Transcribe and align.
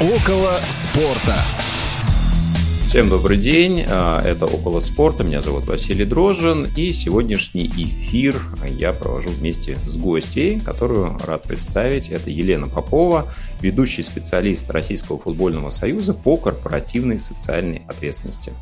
Около 0.00 0.52
спорта. 0.70 1.42
Всем 2.86 3.08
добрый 3.08 3.36
день, 3.36 3.82
а, 3.84 4.22
это 4.22 4.46
«Около 4.46 4.78
спорта», 4.78 5.24
меня 5.24 5.42
зовут 5.42 5.66
Василий 5.66 6.04
Дрожжин, 6.04 6.68
и 6.76 6.92
сегодняшний 6.92 7.66
эфир 7.66 8.40
я 8.68 8.92
провожу 8.92 9.30
вместе 9.30 9.74
с 9.74 9.96
гостьей, 9.96 10.60
которую 10.60 11.18
рад 11.26 11.42
представить. 11.48 12.10
Это 12.10 12.30
Елена 12.30 12.68
Попова, 12.68 13.26
ведущий 13.60 14.02
специалист 14.02 14.70
Российского 14.70 15.18
футбольного 15.18 15.70
союза 15.70 16.14
по 16.14 16.36
корпоративной 16.36 17.18
социальной 17.18 17.82
ответственности. 17.88 18.52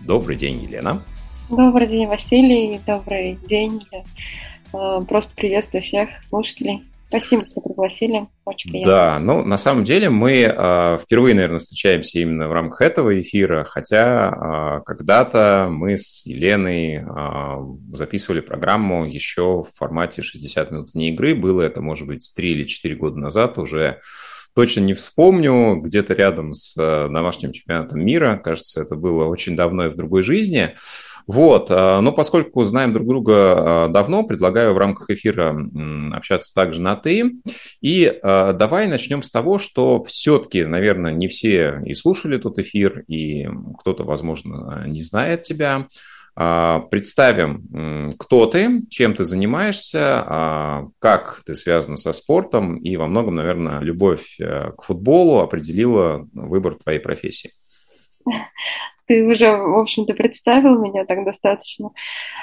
Добрый 0.00 0.36
день, 0.36 0.64
Елена. 0.64 1.02
Добрый 1.50 1.88
день, 1.88 2.06
Василий, 2.06 2.80
добрый 2.86 3.38
день. 3.46 3.86
Э, 4.72 5.02
просто 5.06 5.34
приветствую 5.36 5.82
всех 5.82 6.08
слушателей. 6.26 6.84
Спасибо, 7.08 7.46
что 7.46 7.60
пригласили. 7.60 8.26
Очень 8.44 8.70
приятно. 8.70 8.92
Да, 8.92 9.18
ну, 9.20 9.44
на 9.44 9.58
самом 9.58 9.84
деле 9.84 10.10
мы 10.10 10.42
э, 10.42 10.98
впервые, 11.00 11.34
наверное, 11.34 11.60
встречаемся 11.60 12.18
именно 12.18 12.48
в 12.48 12.52
рамках 12.52 12.80
этого 12.80 13.20
эфира, 13.20 13.64
хотя 13.64 14.80
э, 14.80 14.84
когда-то 14.84 15.68
мы 15.70 15.98
с 15.98 16.26
Еленой 16.26 16.96
э, 16.96 17.94
записывали 17.94 18.40
программу 18.40 19.06
еще 19.06 19.62
в 19.62 19.68
формате 19.76 20.22
60 20.22 20.70
минут 20.72 20.94
вне 20.94 21.10
игры. 21.10 21.36
Было 21.36 21.62
это, 21.62 21.80
может 21.80 22.08
быть, 22.08 22.32
3 22.34 22.50
или 22.50 22.64
4 22.64 22.94
года 22.96 23.18
назад 23.18 23.56
уже 23.58 24.00
точно 24.54 24.80
не 24.80 24.94
вспомню, 24.94 25.76
где-то 25.76 26.14
рядом 26.14 26.54
с 26.54 26.74
домашним 26.74 27.52
чемпионатом 27.52 28.04
мира. 28.04 28.40
Кажется, 28.42 28.80
это 28.80 28.96
было 28.96 29.26
очень 29.26 29.54
давно 29.54 29.86
и 29.86 29.90
в 29.90 29.96
другой 29.96 30.22
жизни. 30.22 30.74
Вот, 31.26 31.70
а, 31.70 32.00
но 32.00 32.12
поскольку 32.12 32.64
знаем 32.64 32.92
друг 32.92 33.08
друга 33.08 33.34
а, 33.34 33.88
давно, 33.88 34.22
предлагаю 34.22 34.74
в 34.74 34.78
рамках 34.78 35.10
эфира 35.10 35.56
общаться 36.12 36.54
также 36.54 36.80
на 36.80 36.94
«ты». 36.94 37.32
И 37.80 38.18
а, 38.22 38.52
давай 38.52 38.86
начнем 38.86 39.22
с 39.22 39.30
того, 39.30 39.58
что 39.58 40.02
все-таки, 40.04 40.64
наверное, 40.64 41.12
не 41.12 41.26
все 41.26 41.80
и 41.84 41.94
слушали 41.94 42.38
тот 42.38 42.58
эфир, 42.58 43.00
и 43.08 43.48
кто-то, 43.80 44.04
возможно, 44.04 44.84
не 44.86 45.02
знает 45.02 45.42
тебя. 45.42 45.86
Представим, 46.90 48.12
кто 48.18 48.44
ты, 48.44 48.82
чем 48.90 49.14
ты 49.14 49.24
занимаешься, 49.24 50.86
как 50.98 51.40
ты 51.46 51.54
связана 51.54 51.96
со 51.96 52.12
спортом, 52.12 52.76
и 52.76 52.94
во 52.98 53.06
многом, 53.06 53.36
наверное, 53.36 53.80
любовь 53.80 54.36
э, 54.38 54.72
к 54.76 54.82
футболу 54.82 55.38
определила 55.38 56.28
выбор 56.34 56.74
твоей 56.74 56.98
профессии. 56.98 57.52
Ты 59.06 59.24
уже, 59.24 59.56
в 59.56 59.78
общем-то, 59.78 60.14
представил 60.14 60.80
меня 60.80 61.04
так 61.04 61.24
достаточно. 61.24 61.90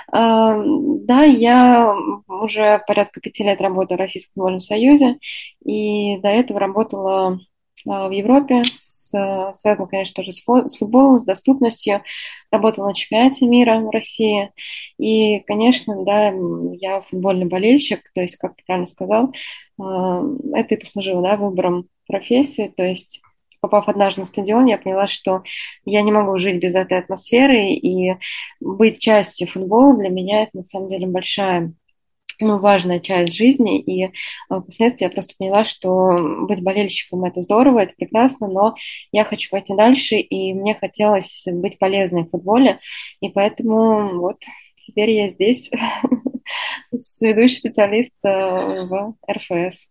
Да, 0.09 1.23
я 1.23 1.93
уже 2.27 2.81
порядка 2.87 3.19
пяти 3.19 3.43
лет 3.43 3.59
работаю 3.59 3.97
в 3.97 4.01
Российском 4.01 4.33
футбольном 4.35 4.61
союзе, 4.61 5.17
и 5.65 6.17
до 6.19 6.29
этого 6.29 6.61
работала 6.61 7.37
а, 7.87 8.07
в 8.07 8.11
Европе, 8.11 8.63
с, 8.79 9.09
связано, 9.59 9.87
конечно, 9.87 10.13
тоже 10.15 10.31
с 10.31 10.43
футболом, 10.77 11.19
с 11.19 11.25
доступностью. 11.25 12.03
Работала 12.51 12.87
на 12.87 12.93
чемпионате 12.93 13.45
мира 13.45 13.79
в 13.79 13.89
России. 13.89 14.51
И, 14.97 15.39
конечно, 15.41 16.03
да, 16.05 16.33
я 16.79 17.01
футбольный 17.01 17.45
болельщик, 17.45 18.01
то 18.13 18.21
есть, 18.21 18.37
как 18.37 18.55
ты 18.55 18.63
правильно 18.65 18.87
сказал, 18.87 19.33
а, 19.79 20.23
это 20.53 20.75
и 20.75 20.79
послужило 20.79 21.21
да, 21.21 21.35
выбором 21.37 21.87
профессии, 22.07 22.73
то 22.75 22.83
есть 22.83 23.21
попав 23.63 23.87
однажды 23.87 24.21
на 24.21 24.25
стадион, 24.25 24.65
я 24.65 24.77
поняла, 24.77 25.07
что 25.07 25.41
я 25.85 26.01
не 26.01 26.11
могу 26.11 26.37
жить 26.37 26.61
без 26.61 26.75
этой 26.75 26.99
атмосферы, 26.99 27.69
и 27.69 28.17
быть 28.59 28.99
частью 28.99 29.47
футбола 29.47 29.97
для 29.97 30.09
меня 30.09 30.43
это 30.43 30.57
на 30.57 30.63
самом 30.65 30.89
деле 30.89 31.07
большая 31.07 31.73
ну, 32.41 32.59
важная 32.59 32.99
часть 32.99 33.33
жизни, 33.33 33.79
и 33.79 34.05
э, 34.05 34.09
впоследствии 34.49 35.05
я 35.05 35.11
просто 35.11 35.35
поняла, 35.37 35.63
что 35.63 36.17
быть 36.45 36.61
болельщиком 36.61 37.23
это 37.23 37.39
здорово, 37.39 37.79
это 37.79 37.93
прекрасно, 37.95 38.49
но 38.49 38.75
я 39.13 39.23
хочу 39.23 39.49
пойти 39.49 39.73
дальше, 39.75 40.17
и 40.17 40.53
мне 40.53 40.75
хотелось 40.75 41.47
быть 41.53 41.79
полезной 41.79 42.23
в 42.23 42.31
футболе, 42.31 42.79
и 43.21 43.29
поэтому 43.29 44.19
вот 44.19 44.41
теперь 44.85 45.11
я 45.11 45.29
здесь, 45.29 45.69
ведущий 47.21 47.57
специалист 47.57 48.13
э, 48.23 48.29
в 48.29 49.15
РФС 49.31 49.87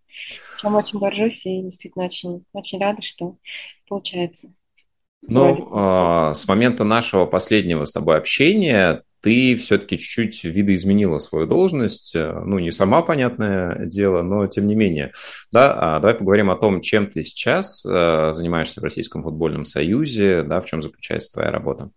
чем 0.63 0.77
очень 0.77 0.99
горжусь 0.99 1.45
и 1.45 1.63
действительно 1.63 2.05
очень, 2.07 2.45
очень 2.53 2.81
рада, 2.81 3.03
что 3.03 3.37
получается. 3.89 4.53
Ну, 5.23 5.53
э, 5.53 6.35
с 6.35 6.49
момента 6.49 6.85
нашего 6.85 7.27
последнего 7.27 7.85
с 7.85 7.93
тобой 7.93 8.17
общения 8.17 9.03
ты 9.21 9.55
все-таки 9.55 9.99
чуть-чуть 9.99 10.43
видоизменила 10.43 11.19
свою 11.19 11.47
должность. 11.47 12.15
Э, 12.15 12.43
ну, 12.45 12.59
не 12.59 12.73
сама, 12.73 13.03
понятное 13.03 13.87
дело, 13.87 14.23
но 14.23 14.47
тем 14.47 14.67
не 14.67 14.75
менее. 14.75 15.13
Да, 15.53 15.97
а 15.97 16.01
давай 16.01 16.15
поговорим 16.15 16.51
о 16.51 16.57
том, 16.57 16.81
чем 16.81 17.09
ты 17.09 17.23
сейчас 17.23 17.85
э, 17.87 18.33
занимаешься 18.33 18.81
в 18.81 18.85
Российском 18.85 19.23
футбольном 19.23 19.65
союзе, 19.65 20.43
да, 20.43 20.61
в 20.61 20.65
чем 20.65 20.83
заключается 20.83 21.33
твоя 21.35 21.51
работа. 21.51 21.91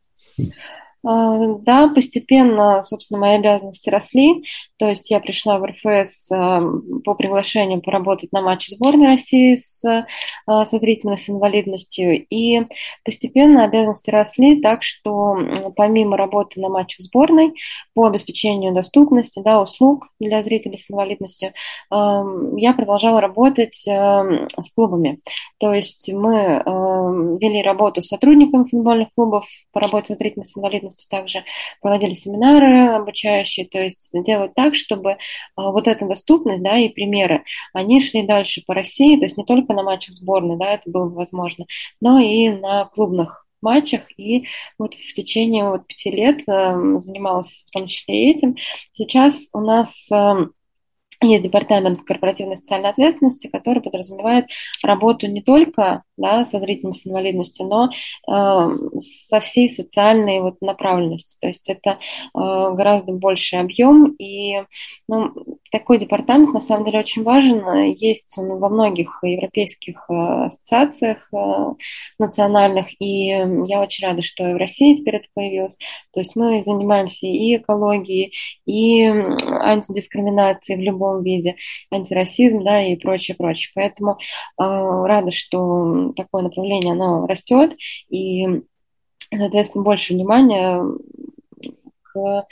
А, 1.06 1.38
да, 1.60 1.88
постепенно, 1.88 2.82
собственно, 2.82 3.20
мои 3.20 3.36
обязанности 3.36 3.90
росли. 3.90 4.44
То 4.78 4.90
есть 4.90 5.12
я 5.12 5.20
пришла 5.20 5.60
в 5.60 5.66
РФС 5.66 6.32
а, 6.32 6.62
по 7.04 7.14
приглашению 7.14 7.82
поработать 7.82 8.32
на 8.32 8.42
матче 8.42 8.76
сборной 8.76 9.08
России 9.08 9.56
с, 9.56 9.86
а, 10.48 10.66
со 10.66 10.78
зрителями 10.78 11.16
с 11.16 11.30
инвалидностью. 11.30 12.26
И 12.28 12.66
постепенно 13.04 13.66
обязанности 13.66 14.10
росли 14.10 14.62
так, 14.62 14.82
что 14.82 15.38
помимо 15.76 16.18
работы 16.18 16.60
на 16.60 16.70
матчах 16.70 17.02
сборной 17.02 17.54
по 17.94 18.08
обеспечению 18.08 18.74
доступности 18.74 19.42
да, 19.44 19.62
услуг 19.62 20.08
для 20.20 20.42
зрителей 20.42 20.78
с 20.78 20.90
инвалидностью, 20.90 21.54
я 21.92 22.74
продолжала 22.74 23.22
работать 23.22 23.76
с 23.76 24.74
клубами. 24.74 25.20
То 25.60 25.74
есть 25.74 26.12
мы 26.12 26.64
вели 27.40 27.62
работу 27.62 28.02
с 28.02 28.08
сотрудниками 28.08 28.68
футбольных 28.68 29.10
клубов 29.16 29.46
по 29.72 29.80
работе 29.80 30.16
с 30.16 30.18
зрителями 30.18 30.46
с 30.46 30.58
инвалидностью, 30.58 30.95
полностью 30.96 31.10
также 31.10 31.44
проводили 31.82 32.14
семинары 32.14 32.96
обучающие, 32.96 33.68
то 33.68 33.80
есть 33.80 34.12
делать 34.26 34.54
так, 34.56 34.76
чтобы 34.76 35.18
а, 35.56 35.72
вот 35.72 35.88
эта 35.88 36.06
доступность, 36.08 36.64
да, 36.64 36.78
и 36.78 36.90
примеры, 36.90 37.44
они 37.74 38.02
шли 38.02 38.26
дальше 38.26 38.64
по 38.66 38.74
России, 38.74 39.18
то 39.18 39.26
есть 39.26 39.38
не 39.38 39.46
только 39.46 39.74
на 39.74 39.84
матчах 39.84 40.14
сборной, 40.14 40.58
да, 40.58 40.74
это 40.74 40.90
было 40.90 41.10
возможно, 41.10 41.66
но 42.02 42.20
и 42.20 42.50
на 42.50 42.86
клубных 42.86 43.46
матчах, 43.62 44.04
и 44.18 44.46
вот 44.78 44.94
в 44.94 45.14
течение 45.14 45.70
вот 45.70 45.88
пяти 45.88 46.12
лет 46.12 46.42
э, 46.48 47.00
занималась 47.00 47.66
в 47.68 47.72
том 47.72 47.88
числе 47.88 48.32
этим. 48.32 48.56
Сейчас 48.94 49.50
у 49.54 49.60
нас 49.60 50.12
э, 50.12 50.34
есть 51.22 51.44
департамент 51.44 52.02
корпоративной 52.04 52.58
социальной 52.58 52.90
ответственности, 52.90 53.48
который 53.48 53.82
подразумевает 53.82 54.48
работу 54.84 55.28
не 55.28 55.42
только 55.42 56.04
да, 56.18 56.46
со 56.46 56.60
зрителями 56.60 56.94
с 56.94 57.08
инвалидностью, 57.08 57.68
но 57.68 57.90
э, 57.90 59.00
со 59.00 59.40
всей 59.40 59.70
социальной 59.70 60.42
вот 60.42 60.62
направленностью. 60.62 61.38
То 61.40 61.48
есть 61.48 61.70
это 61.70 61.92
э, 61.92 61.98
гораздо 62.34 63.14
больший 63.14 63.60
объем, 63.60 64.16
и 64.18 64.64
ну, 65.08 65.34
такой 65.76 65.98
департамент 66.00 66.54
на 66.54 66.62
самом 66.62 66.86
деле 66.86 67.00
очень 67.00 67.24
важен. 67.24 67.62
Есть 67.98 68.38
он 68.38 68.60
во 68.60 68.70
многих 68.70 69.20
европейских 69.24 70.06
э, 70.10 70.14
ассоциациях 70.46 71.28
э, 71.34 71.74
национальных, 72.18 72.88
и 73.02 73.28
я 73.28 73.82
очень 73.82 74.08
рада, 74.08 74.22
что 74.22 74.48
и 74.48 74.54
в 74.54 74.58
России 74.58 74.96
теперь 74.96 75.18
это 75.18 75.28
появилось. 75.34 75.78
То 76.14 76.22
есть 76.22 76.34
мы 76.38 76.64
занимаемся 76.64 77.28
и 77.28 77.58
экологией, 77.58 78.32
и 78.66 79.04
антидискриминацией 79.04 80.80
в 80.80 80.82
любом 80.82 81.24
виде, 81.24 81.58
антирасизм, 81.92 82.64
да, 82.64 82.82
и 82.82 82.96
прочее, 82.96 83.36
прочее. 83.36 83.72
Поэтому 83.76 84.12
э, 84.14 84.18
рада, 84.58 85.34
что 85.34 86.14
такое 86.16 86.44
направление, 86.44 86.94
оно 86.94 87.28
растет, 87.28 87.76
и, 88.10 88.46
соответственно, 89.30 89.84
больше 89.84 90.14
внимания 90.14 90.82
к 92.14 92.46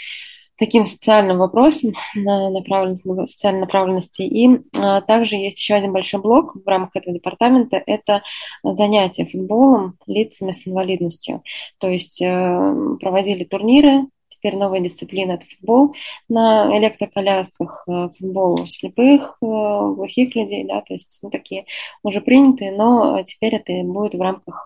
таким 0.63 0.85
социальным 0.85 1.39
вопросам 1.39 1.91
социальной 2.13 3.61
направленности. 3.61 4.21
И 4.21 4.61
а, 4.79 5.01
также 5.01 5.35
есть 5.35 5.57
еще 5.57 5.73
один 5.73 5.91
большой 5.91 6.21
блок 6.21 6.55
в 6.55 6.65
рамках 6.65 7.01
этого 7.01 7.13
департамента– 7.13 7.83
это 7.85 8.23
занятия 8.63 9.25
футболом 9.25 9.97
лицами 10.07 10.51
с 10.51 10.65
инвалидностью. 10.65 11.43
То 11.79 11.89
есть 11.89 12.21
э, 12.21 12.75
проводили 13.01 13.43
турниры, 13.43 14.07
теперь 14.29 14.55
новая 14.55 14.79
дисциплина– 14.79 15.31
это 15.33 15.45
футбол 15.47 15.95
на 16.29 16.77
электроколясках, 16.77 17.83
э, 17.89 18.09
футбол 18.17 18.65
слепых, 18.65 19.39
э, 19.41 19.45
глухих 19.45 20.33
людей, 20.33 20.63
да, 20.63 20.79
то 20.79 20.93
есть 20.93 21.19
ну, 21.23 21.29
такие 21.29 21.65
уже 22.03 22.21
принятые, 22.21 22.71
но 22.71 23.21
теперь 23.23 23.55
это 23.55 23.73
будет 23.83 24.13
в 24.13 24.21
рамках 24.21 24.65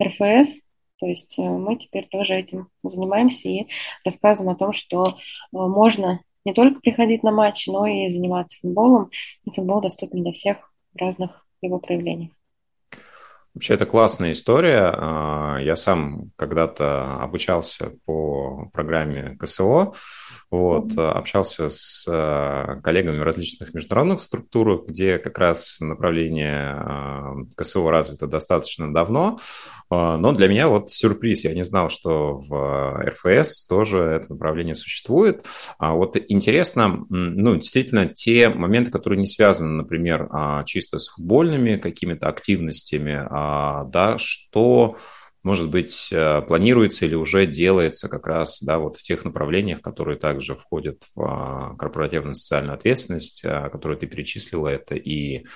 РФС, 0.00 0.62
то 0.98 1.06
есть 1.06 1.38
э, 1.38 1.42
мы 1.42 1.76
теперь 1.76 2.08
тоже 2.08 2.34
этим 2.34 2.68
занимаемся 2.82 3.48
и 3.48 3.66
рассказываем 4.04 4.54
о 4.54 4.58
том, 4.58 4.72
что 4.72 5.08
э, 5.08 5.12
можно 5.52 6.20
не 6.44 6.54
только 6.54 6.80
приходить 6.80 7.22
на 7.22 7.32
матч, 7.32 7.66
но 7.66 7.86
и 7.86 8.08
заниматься 8.08 8.58
футболом. 8.60 9.10
И 9.44 9.50
футбол 9.50 9.82
доступен 9.82 10.22
для 10.22 10.32
всех 10.32 10.72
в 10.94 10.98
разных 10.98 11.46
его 11.60 11.78
проявлениях. 11.78 12.32
Вообще, 13.52 13.74
это 13.74 13.86
классная 13.86 14.32
история. 14.32 14.92
А, 14.94 15.56
я 15.58 15.76
сам 15.76 16.30
когда-то 16.36 17.16
обучался 17.22 17.92
по 18.04 18.68
программе 18.72 19.36
КСО, 19.40 19.94
вот, 20.50 20.92
mm-hmm. 20.94 21.10
общался 21.10 21.68
с 21.68 22.04
э, 22.08 22.80
коллегами 22.82 23.18
в 23.18 23.22
различных 23.22 23.74
международных 23.74 24.22
структурах, 24.22 24.86
где 24.86 25.18
как 25.18 25.38
раз 25.38 25.80
направление 25.80 27.46
КСО 27.56 27.90
развито 27.90 28.26
достаточно 28.26 28.92
давно, 28.92 29.38
но 29.88 30.32
для 30.32 30.48
меня 30.48 30.68
вот 30.68 30.90
сюрприз, 30.90 31.44
я 31.44 31.54
не 31.54 31.64
знал, 31.64 31.90
что 31.90 32.38
в 32.38 33.04
РФС 33.08 33.66
тоже 33.66 33.98
это 33.98 34.32
направление 34.32 34.74
существует. 34.74 35.44
А 35.78 35.94
вот 35.94 36.16
интересно, 36.28 37.06
ну, 37.08 37.54
действительно, 37.54 38.06
те 38.06 38.48
моменты, 38.48 38.90
которые 38.90 39.20
не 39.20 39.26
связаны, 39.26 39.70
например, 39.70 40.28
чисто 40.66 40.98
с 40.98 41.08
футбольными 41.08 41.76
какими-то 41.76 42.28
активностями, 42.28 43.26
да, 43.90 44.16
что 44.18 44.96
может 45.46 45.70
быть, 45.70 46.08
э, 46.10 46.42
планируется 46.42 47.06
или 47.06 47.14
уже 47.14 47.46
делается 47.46 48.08
как 48.08 48.26
раз 48.26 48.60
да, 48.60 48.80
вот 48.80 48.96
в 48.96 49.02
тех 49.02 49.24
направлениях, 49.24 49.80
которые 49.80 50.18
также 50.18 50.56
входят 50.56 51.04
в 51.14 51.22
а, 51.22 51.76
корпоративную 51.76 52.34
социальную 52.34 52.74
ответственность, 52.74 53.44
а, 53.44 53.68
которую 53.68 53.96
ты 53.96 54.08
перечислила, 54.08 54.66
это 54.66 54.96
и 54.96 55.46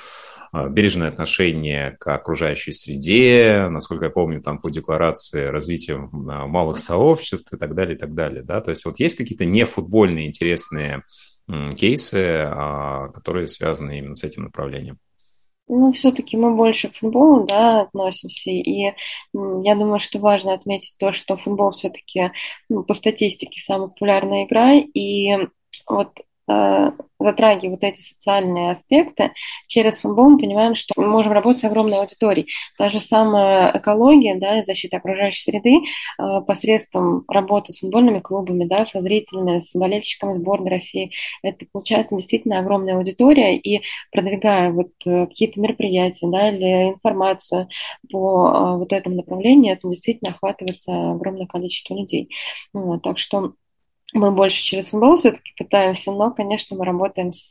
а, 0.52 0.68
бережное 0.68 1.08
отношение 1.08 1.96
к 1.98 2.06
окружающей 2.06 2.70
среде, 2.70 3.66
насколько 3.68 4.04
я 4.04 4.10
помню, 4.12 4.40
там 4.40 4.60
по 4.60 4.70
декларации 4.70 5.46
развития 5.46 5.96
малых 5.96 6.78
сообществ 6.78 7.52
и 7.52 7.56
так 7.56 7.74
далее, 7.74 7.96
и 7.96 7.98
так 7.98 8.14
далее. 8.14 8.44
Да? 8.44 8.60
То 8.60 8.70
есть 8.70 8.84
вот 8.84 9.00
есть 9.00 9.16
какие-то 9.16 9.44
нефутбольные 9.44 10.28
интересные 10.28 11.02
кейсы, 11.76 12.48
которые 13.12 13.48
связаны 13.48 13.98
именно 13.98 14.14
с 14.14 14.22
этим 14.22 14.44
направлением? 14.44 15.00
Ну, 15.72 15.92
все-таки 15.92 16.36
мы 16.36 16.56
больше 16.56 16.88
к 16.88 16.96
футболу, 16.96 17.46
да, 17.46 17.82
относимся, 17.82 18.50
и 18.50 18.92
я 19.32 19.74
думаю, 19.76 20.00
что 20.00 20.18
важно 20.18 20.52
отметить 20.52 20.96
то, 20.98 21.12
что 21.12 21.36
футбол 21.36 21.70
все-таки 21.70 22.32
ну, 22.68 22.82
по 22.82 22.92
статистике 22.92 23.60
самая 23.60 23.86
популярная 23.86 24.46
игра, 24.46 24.74
и 24.74 25.48
вот 25.86 26.10
затрагивают 27.20 27.84
эти 27.84 28.00
социальные 28.00 28.72
аспекты, 28.72 29.32
через 29.66 30.00
футбол 30.00 30.30
мы 30.30 30.38
понимаем, 30.38 30.74
что 30.74 30.94
мы 30.96 31.06
можем 31.06 31.32
работать 31.32 31.60
с 31.60 31.64
огромной 31.64 31.98
аудиторией. 31.98 32.48
Та 32.78 32.88
же 32.88 32.98
самая 33.00 33.76
экология, 33.76 34.36
да, 34.36 34.62
защита 34.62 34.96
окружающей 34.96 35.42
среды 35.42 35.80
э, 36.18 36.40
посредством 36.46 37.24
работы 37.28 37.72
с 37.72 37.80
футбольными 37.80 38.20
клубами, 38.20 38.64
да, 38.64 38.84
со 38.84 39.02
зрителями, 39.02 39.58
с 39.58 39.74
болельщиками 39.76 40.32
сборной 40.32 40.70
России, 40.70 41.12
это 41.42 41.66
получается 41.70 42.16
действительно 42.16 42.58
огромная 42.58 42.96
аудитория, 42.96 43.56
и 43.56 43.82
продвигая 44.10 44.72
вот 44.72 44.90
э, 45.06 45.26
какие-то 45.26 45.60
мероприятия, 45.60 46.26
да, 46.28 46.48
или 46.48 46.90
информацию 46.90 47.68
по 48.10 48.76
вот 48.78 48.92
этому 48.92 49.16
направлению, 49.16 49.74
это 49.74 49.88
действительно 49.88 50.30
охватывается 50.32 51.12
огромное 51.12 51.46
количество 51.46 51.94
людей. 51.94 52.30
Вот, 52.72 53.02
так 53.02 53.18
что 53.18 53.52
мы 54.12 54.32
больше 54.32 54.62
через 54.62 54.90
футбол 54.90 55.16
все-таки 55.16 55.52
пытаемся, 55.56 56.12
но, 56.12 56.30
конечно, 56.30 56.76
мы 56.76 56.84
работаем 56.84 57.32
с 57.32 57.50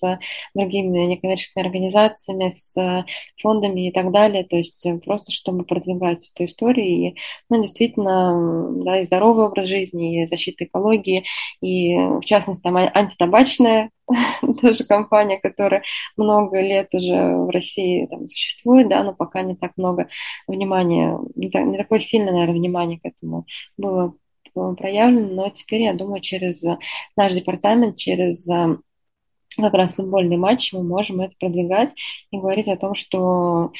другими 0.54 1.00
некоммерческими 1.06 1.66
организациями, 1.66 2.50
с 2.50 3.06
фондами 3.42 3.88
и 3.88 3.92
так 3.92 4.12
далее, 4.12 4.44
то 4.44 4.58
есть 4.58 4.86
просто 5.06 5.32
чтобы 5.32 5.64
продвигать 5.64 6.32
эту 6.34 6.46
историю, 6.46 6.86
и, 6.86 7.16
ну, 7.50 7.62
действительно, 7.62 8.84
да, 8.84 9.00
и 9.00 9.06
здоровый 9.06 9.46
образ 9.46 9.68
жизни, 9.68 10.22
и 10.22 10.26
защита 10.26 10.66
экологии, 10.66 11.26
и, 11.62 11.96
в 11.96 12.22
частности, 12.22 12.64
там 12.64 12.76
антитабачная 12.78 13.92
тоже 14.62 14.84
компания, 14.86 15.40
которая 15.40 15.84
много 16.18 16.60
лет 16.60 16.94
уже 16.94 17.36
в 17.36 17.50
России 17.50 18.06
там, 18.08 18.28
существует, 18.28 18.90
да, 18.90 19.04
но 19.04 19.14
пока 19.14 19.42
не 19.44 19.56
так 19.56 19.74
много 19.78 20.10
внимания, 20.48 21.18
не, 21.36 21.50
так, 21.50 21.66
не 21.66 21.78
такое 21.78 22.00
сильное, 22.00 22.34
наверное, 22.34 22.56
внимание 22.56 23.00
к 23.00 23.06
этому 23.06 23.46
было 23.78 24.14
проявлено, 24.78 25.28
но 25.34 25.50
теперь, 25.50 25.84
я 25.84 25.94
думаю, 25.94 26.22
через 26.22 26.64
наш 27.16 27.34
департамент, 27.34 27.98
через 27.98 28.50
э, 28.50 28.78
как 29.58 29.74
раз 29.74 29.94
футбольный 29.94 30.38
матч 30.38 30.74
мы 30.74 30.84
можем 30.84 31.22
это 31.22 31.36
продвигать 31.40 31.94
и 32.32 32.38
говорить 32.38 32.68
о 32.68 32.78
том, 32.78 32.96
что 32.96 33.72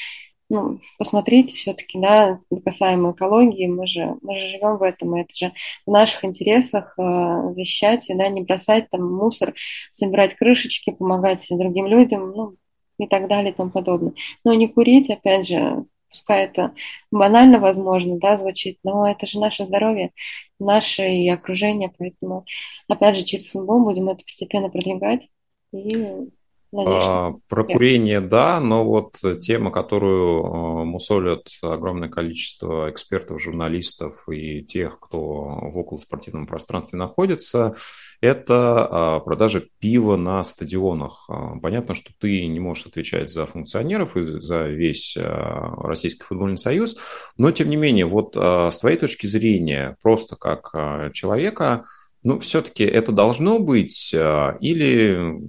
ну, 0.50 0.80
посмотрите, 0.98 1.54
все-таки, 1.54 1.98
да, 1.98 2.40
касаемо 2.64 3.12
экологии, 3.12 3.68
мы 3.68 3.86
же, 3.86 4.16
мы 4.20 4.34
же 4.34 4.48
живем 4.48 4.78
в 4.78 4.82
этом, 4.82 5.14
это 5.14 5.32
же 5.32 5.52
в 5.86 5.90
наших 5.92 6.24
интересах 6.24 6.98
э, 6.98 7.52
защищать, 7.54 8.10
да, 8.12 8.28
не 8.28 8.42
бросать 8.42 8.90
там 8.90 9.14
мусор, 9.14 9.54
собирать 9.92 10.34
крышечки, 10.34 10.90
помогать 10.90 11.46
другим 11.50 11.86
людям, 11.86 12.32
ну, 12.32 12.56
и 12.98 13.06
так 13.06 13.28
далее 13.28 13.52
и 13.52 13.54
тому 13.54 13.70
подобное. 13.70 14.12
Но 14.44 14.52
не 14.54 14.66
курить, 14.66 15.08
опять 15.08 15.46
же, 15.46 15.84
пускай 16.10 16.44
это 16.44 16.74
банально 17.10 17.60
возможно, 17.60 18.18
да, 18.18 18.36
звучит, 18.36 18.78
но 18.82 19.08
это 19.10 19.26
же 19.26 19.38
наше 19.40 19.64
здоровье, 19.64 20.12
наше 20.58 21.08
и 21.08 21.28
окружение, 21.28 21.92
поэтому, 21.96 22.44
опять 22.88 23.16
же, 23.16 23.24
через 23.24 23.50
футбол 23.50 23.84
будем 23.84 24.08
это 24.08 24.24
постепенно 24.24 24.70
продвигать 24.70 25.28
и 25.72 26.30
а, 26.72 27.34
про 27.48 27.64
курение, 27.64 28.20
да, 28.20 28.60
но 28.60 28.84
вот 28.84 29.16
тема, 29.40 29.72
которую 29.72 30.44
а, 30.44 30.84
мусолят 30.84 31.48
огромное 31.62 32.08
количество 32.08 32.90
экспертов, 32.90 33.42
журналистов 33.42 34.28
и 34.28 34.62
тех, 34.62 35.00
кто 35.00 35.20
в 35.20 35.78
околоспортивном 35.78 36.46
пространстве 36.46 36.98
находится, 36.98 37.74
это 38.20 38.86
а, 38.88 39.20
продажа 39.20 39.64
пива 39.80 40.16
на 40.16 40.44
стадионах. 40.44 41.28
Понятно, 41.60 41.94
что 41.94 42.12
ты 42.20 42.46
не 42.46 42.60
можешь 42.60 42.86
отвечать 42.86 43.30
за 43.30 43.46
функционеров 43.46 44.16
и 44.16 44.22
за 44.22 44.68
весь 44.68 45.16
Российский 45.18 46.22
футбольный 46.22 46.58
союз, 46.58 46.98
но 47.36 47.50
тем 47.50 47.68
не 47.68 47.76
менее, 47.76 48.06
вот 48.06 48.36
с 48.36 48.78
твоей 48.78 48.96
точки 48.96 49.26
зрения, 49.26 49.96
просто 50.02 50.36
как 50.36 50.70
человека, 51.12 51.84
ну, 52.22 52.38
все-таки 52.38 52.84
это 52.84 53.12
должно 53.12 53.58
быть 53.58 54.12
или 54.12 55.40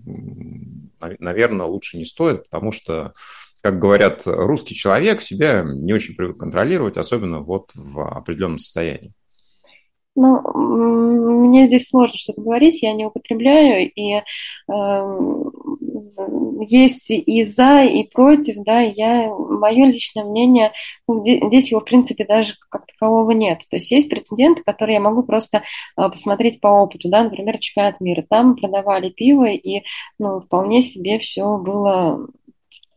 наверное, 1.19 1.65
лучше 1.65 1.97
не 1.97 2.05
стоит, 2.05 2.43
потому 2.43 2.71
что, 2.71 3.13
как 3.61 3.79
говорят, 3.79 4.23
русский 4.25 4.75
человек 4.75 5.21
себя 5.21 5.63
не 5.65 5.93
очень 5.93 6.15
привык 6.15 6.37
контролировать, 6.37 6.97
особенно 6.97 7.39
вот 7.39 7.71
в 7.75 8.17
определенном 8.17 8.57
состоянии. 8.57 9.13
Ну, 10.15 10.41
мне 11.41 11.67
здесь 11.67 11.87
сложно 11.87 12.17
что-то 12.17 12.41
говорить, 12.41 12.81
я 12.81 12.93
не 12.93 13.05
употребляю, 13.05 13.89
и 13.95 14.15
э, 14.15 14.21
есть 16.67 17.09
и 17.09 17.45
за, 17.45 17.83
и 17.83 18.03
против, 18.03 18.63
да, 18.63 18.81
я, 18.81 19.29
мое 19.29 19.85
личное 19.85 20.23
мнение, 20.23 20.71
ну, 21.07 21.23
здесь 21.23 21.71
его, 21.71 21.81
в 21.81 21.85
принципе, 21.85 22.25
даже 22.25 22.55
как 22.69 22.85
такового 22.85 23.31
нет. 23.31 23.59
То 23.69 23.77
есть 23.77 23.91
есть 23.91 24.09
прецеденты, 24.09 24.63
которые 24.63 24.95
я 24.95 25.01
могу 25.01 25.23
просто 25.23 25.57
э, 25.59 26.09
посмотреть 26.09 26.59
по 26.61 26.67
опыту, 26.67 27.09
да, 27.09 27.23
например, 27.23 27.57
чемпионат 27.59 27.99
мира. 28.01 28.25
Там 28.27 28.55
продавали 28.55 29.09
пиво, 29.09 29.47
и, 29.49 29.83
ну, 30.19 30.39
вполне 30.39 30.83
себе 30.83 31.19
все 31.19 31.57
было 31.57 32.27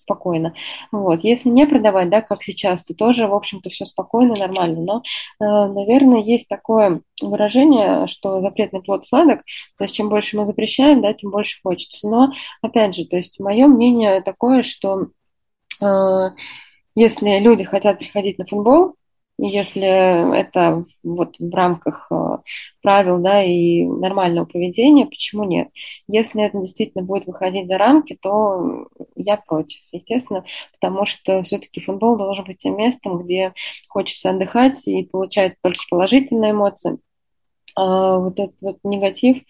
спокойно. 0.04 0.54
Вот. 0.92 1.20
Если 1.24 1.48
не 1.48 1.66
продавать, 1.66 2.10
да, 2.10 2.20
как 2.20 2.42
сейчас, 2.42 2.84
то 2.84 2.94
тоже, 2.94 3.26
в 3.26 3.34
общем-то, 3.34 3.70
все 3.70 3.86
спокойно, 3.86 4.36
нормально. 4.36 4.80
Но, 4.80 5.02
э, 5.40 5.72
наверное, 5.72 6.20
есть 6.20 6.48
такое 6.48 7.00
выражение, 7.20 8.06
что 8.06 8.40
запретный 8.40 8.82
плод 8.82 9.04
сладок, 9.04 9.42
то 9.76 9.84
есть 9.84 9.94
чем 9.94 10.08
больше 10.08 10.36
мы 10.36 10.46
запрещаем, 10.46 11.02
да, 11.02 11.12
тем 11.12 11.30
больше 11.30 11.60
хочется. 11.62 12.08
Но, 12.08 12.32
опять 12.62 12.94
же, 12.94 13.06
то 13.06 13.16
есть 13.16 13.40
мое 13.40 13.66
мнение 13.66 14.20
такое, 14.22 14.62
что 14.62 15.08
э, 15.82 16.30
если 16.94 17.40
люди 17.40 17.64
хотят 17.64 17.98
приходить 17.98 18.38
на 18.38 18.46
футбол, 18.46 18.96
если 19.36 20.38
это 20.38 20.84
вот 21.02 21.34
в 21.40 21.52
рамках 21.52 22.06
э, 22.12 22.38
правил 22.82 23.18
да, 23.18 23.42
и 23.42 23.84
нормального 23.84 24.44
поведения, 24.44 25.06
почему 25.06 25.42
нет? 25.42 25.68
Если 26.06 26.40
это 26.40 26.60
действительно 26.60 27.04
будет 27.04 27.26
выходить 27.26 27.66
за 27.66 27.76
рамки, 27.76 28.16
то 28.20 28.86
я 29.24 29.36
против, 29.36 29.80
естественно, 29.92 30.44
потому 30.72 31.06
что 31.06 31.42
все-таки 31.42 31.80
футбол 31.80 32.16
должен 32.16 32.44
быть 32.44 32.58
тем 32.58 32.76
местом, 32.76 33.18
где 33.18 33.52
хочется 33.88 34.30
отдыхать 34.30 34.86
и 34.86 35.04
получать 35.04 35.54
только 35.62 35.80
положительные 35.90 36.52
эмоции. 36.52 36.98
А 37.76 38.18
вот 38.18 38.38
этот 38.38 38.60
вот 38.60 38.78
негатив, 38.84 39.42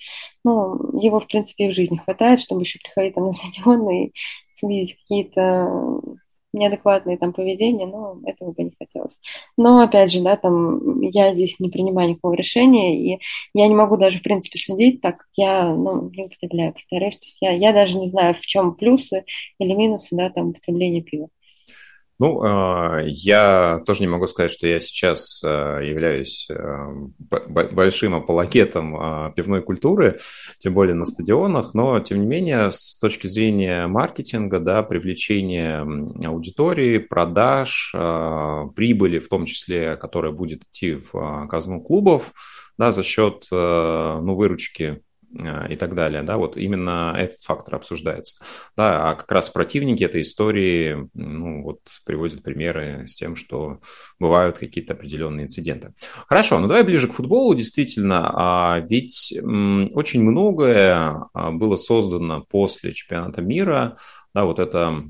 ну, 0.45 0.99
его, 0.99 1.21
в 1.21 1.26
принципе, 1.26 1.66
и 1.66 1.71
в 1.71 1.75
жизни 1.75 1.99
хватает, 1.99 2.40
чтобы 2.40 2.62
еще 2.62 2.78
приходить 2.78 3.14
там 3.14 3.26
на 3.26 3.33
стадион 3.33 3.90
и 3.90 4.12
видеть 4.62 4.97
какие-то 4.97 6.00
неадекватное 6.54 7.16
там 7.18 7.32
поведение, 7.32 7.87
но 7.87 8.18
этого 8.25 8.52
бы 8.52 8.62
не 8.64 8.73
хотелось. 8.78 9.18
Но, 9.56 9.80
опять 9.80 10.12
же, 10.12 10.23
да, 10.23 10.37
там 10.37 11.00
я 11.00 11.34
здесь 11.34 11.61
не 11.61 11.68
принимаю 11.68 12.11
никакого 12.11 12.34
решения, 12.34 12.99
и 13.16 13.20
я 13.54 13.68
не 13.68 13.75
могу 13.75 13.96
даже, 13.96 14.20
в 14.20 14.23
принципе, 14.23 14.58
судить, 14.58 15.00
так 15.00 15.18
как 15.18 15.28
я, 15.34 15.75
ну, 15.75 16.11
не 16.11 16.25
употребляю, 16.25 16.73
повторюсь, 16.73 17.16
то 17.16 17.25
есть 17.25 17.38
я, 17.40 17.52
я 17.52 17.73
даже 17.73 17.99
не 17.99 18.08
знаю, 18.08 18.34
в 18.34 18.40
чем 18.40 18.75
плюсы 18.75 19.25
или 19.58 19.73
минусы, 19.75 20.16
да, 20.16 20.30
там, 20.30 20.50
употребления 20.50 21.02
пива. 21.02 21.28
Ну, 22.21 22.40
а, 22.44 23.00
я 23.04 23.83
тоже 23.87 24.02
не 24.02 24.06
могу 24.06 24.28
сказать, 24.28 24.52
что 24.52 24.68
я 24.68 24.78
сейчас 24.78 25.42
а, 25.44 25.80
являюсь 25.80 26.49
а, 26.49 26.92
большим 27.18 28.14
апологетом 28.14 29.33
пивной 29.35 29.62
культуры, 29.62 30.18
тем 30.59 30.75
более 30.75 30.94
на 30.94 31.06
стадионах, 31.06 31.75
но, 31.75 31.99
тем 31.99 32.21
не 32.21 32.26
менее, 32.26 32.71
с 32.71 32.97
точки 32.99 33.26
зрения 33.26 33.88
маркетинга, 33.88 34.61
да, 34.61 34.85
привлечения 34.85 35.80
аудитории, 36.25 36.99
продаж, 36.99 37.92
прибыли, 38.76 39.18
в 39.18 39.28
том 39.28 39.44
числе, 39.44 39.97
которая 39.97 40.33
будет 40.33 40.62
идти 40.62 40.94
в 40.94 41.47
казну 41.49 41.80
клубов, 41.80 42.33
да, 42.78 42.92
за 42.92 43.02
счет 43.02 43.47
ну, 43.50 44.35
выручки 44.35 45.02
и 45.69 45.76
так 45.76 45.95
далее, 45.95 46.23
да, 46.23 46.37
вот 46.37 46.57
именно 46.57 47.14
этот 47.17 47.41
фактор 47.41 47.76
обсуждается. 47.76 48.37
Да, 48.76 49.11
а 49.11 49.14
как 49.14 49.31
раз 49.33 49.50
противники 49.50 50.05
этой 50.05 50.23
истории, 50.23 51.09
ну, 51.14 51.62
вот 51.62 51.81
приводят 52.05 52.43
примеры 52.43 53.07
с 53.07 53.17
тем, 53.17 53.35
что 53.37 53.81
бывают 54.19 54.59
какие-то 54.59 54.95
определенные 54.95 55.45
инциденты. 55.45 55.93
Хорошо, 56.29 56.59
ну 56.61 56.69
давай 56.69 56.85
ближе 56.85 57.09
к 57.09 57.14
футболу, 57.14 57.55
действительно, 57.55 58.31
а 58.35 58.81
ведь 58.81 59.35
очень 59.43 60.23
многое 60.23 61.29
а, 61.33 61.50
было 61.50 61.76
создано 61.76 62.43
после 62.43 62.93
чемпионата 62.93 63.43
мира, 63.43 63.97
да, 64.35 64.45
вот 64.45 64.59
это 64.59 65.03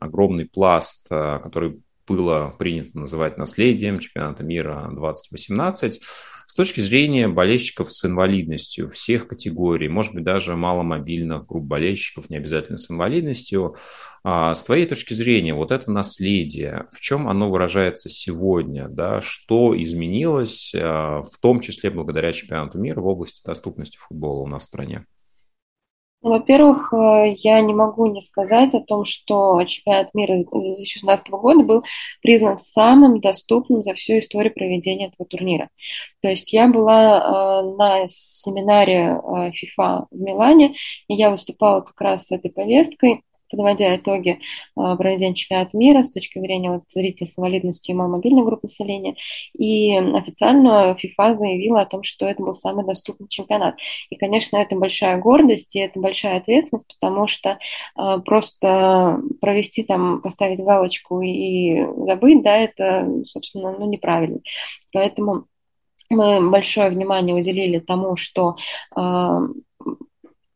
огромный 0.00 0.46
пласт, 0.46 1.06
а, 1.10 1.38
который 1.38 1.80
было 2.06 2.54
принято 2.58 2.98
называть 2.98 3.38
наследием 3.38 4.00
чемпионата 4.00 4.42
мира 4.42 4.88
2018, 4.92 6.00
с 6.50 6.54
точки 6.56 6.80
зрения 6.80 7.28
болельщиков 7.28 7.92
с 7.92 8.04
инвалидностью 8.04 8.90
всех 8.90 9.28
категорий, 9.28 9.88
может 9.88 10.14
быть, 10.14 10.24
даже 10.24 10.56
маломобильных 10.56 11.46
групп 11.46 11.64
болельщиков, 11.64 12.28
не 12.28 12.38
обязательно 12.38 12.76
с 12.76 12.90
инвалидностью, 12.90 13.76
а, 14.24 14.56
с 14.56 14.64
твоей 14.64 14.86
точки 14.86 15.14
зрения, 15.14 15.54
вот 15.54 15.70
это 15.70 15.92
наследие, 15.92 16.88
в 16.90 16.98
чем 16.98 17.28
оно 17.28 17.48
выражается 17.48 18.08
сегодня, 18.08 18.88
да, 18.88 19.20
что 19.20 19.80
изменилось, 19.80 20.74
а, 20.74 21.22
в 21.22 21.38
том 21.38 21.60
числе 21.60 21.88
благодаря 21.90 22.32
чемпионату 22.32 22.80
мира 22.80 23.00
в 23.00 23.06
области 23.06 23.40
доступности 23.44 23.98
футбола 23.98 24.40
у 24.40 24.48
нас 24.48 24.62
в 24.62 24.66
стране? 24.66 25.06
Во-первых, 26.22 26.92
э, 26.92 27.34
я 27.38 27.62
не 27.62 27.72
могу 27.72 28.04
не 28.06 28.20
сказать 28.20 28.74
о 28.74 28.80
том, 28.80 29.06
что 29.06 29.64
чемпионат 29.64 30.12
мира 30.12 30.34
2016 30.36 31.30
года 31.30 31.64
был 31.64 31.82
признан 32.20 32.60
самым 32.60 33.20
доступным 33.20 33.82
за 33.82 33.94
всю 33.94 34.18
историю 34.18 34.52
проведения 34.52 35.06
этого 35.06 35.26
турнира. 35.26 35.70
То 36.20 36.28
есть 36.28 36.52
я 36.52 36.68
была 36.68 37.62
э, 37.62 37.76
на 37.76 38.06
семинаре 38.06 39.18
FIFA 39.24 40.02
э, 40.02 40.06
в 40.10 40.20
Милане, 40.20 40.74
и 41.08 41.14
я 41.14 41.30
выступала 41.30 41.80
как 41.80 41.98
раз 42.00 42.26
с 42.26 42.32
этой 42.32 42.50
повесткой 42.50 43.22
подводя 43.50 43.96
итоги 43.96 44.40
э, 44.76 44.96
проведения 44.96 45.34
чемпионата 45.34 45.76
мира 45.76 46.02
с 46.02 46.10
точки 46.10 46.38
зрения 46.38 46.70
вот, 46.70 46.84
зрителей 46.88 47.26
с 47.26 47.38
инвалидностью 47.38 47.94
и 47.94 47.98
маломобильной 47.98 48.44
группы 48.44 48.64
населения. 48.64 49.16
И 49.58 49.96
официально 49.96 50.94
ФИФА 50.94 51.34
заявила 51.34 51.82
о 51.82 51.86
том, 51.86 52.02
что 52.02 52.26
это 52.26 52.42
был 52.42 52.54
самый 52.54 52.86
доступный 52.86 53.28
чемпионат. 53.28 53.76
И, 54.10 54.16
конечно, 54.16 54.56
это 54.56 54.76
большая 54.76 55.18
гордость 55.18 55.74
и 55.76 55.80
это 55.80 55.98
большая 56.00 56.38
ответственность, 56.38 56.86
потому 57.00 57.26
что 57.26 57.58
э, 57.98 58.18
просто 58.24 59.20
провести 59.40 59.82
там, 59.82 60.20
поставить 60.22 60.60
галочку 60.60 61.20
и 61.20 61.84
забыть, 62.06 62.42
да, 62.42 62.56
это, 62.56 63.08
собственно, 63.26 63.76
ну, 63.78 63.86
неправильно. 63.88 64.40
Поэтому 64.92 65.46
мы 66.10 66.50
большое 66.50 66.90
внимание 66.90 67.34
уделили 67.34 67.78
тому, 67.78 68.16
что 68.16 68.56
э, 68.96 69.38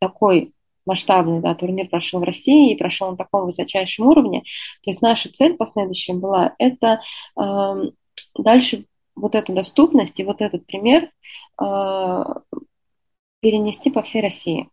такой 0.01 0.53
масштабный 0.87 1.41
да, 1.41 1.55
турнир 1.55 1.89
прошел 1.89 2.21
в 2.21 2.25
России 2.25 2.73
и 2.73 2.77
прошел 2.77 3.11
на 3.11 3.17
таком 3.17 3.45
высочайшем 3.45 4.07
уровне. 4.07 4.41
То 4.83 4.91
есть 4.91 5.03
наша 5.03 5.31
цель 5.31 5.55
последующая 5.55 6.15
была 6.15 6.55
это 6.59 7.01
э, 7.41 7.75
дальше 8.39 8.87
вот 9.17 9.35
эту 9.35 9.53
доступность 9.53 10.19
и 10.21 10.25
вот 10.25 10.41
этот 10.41 10.67
пример 10.67 11.11
э, 11.61 12.25
перенести 13.41 13.91
по 13.91 14.03
всей 14.03 14.23
России. 14.23 14.69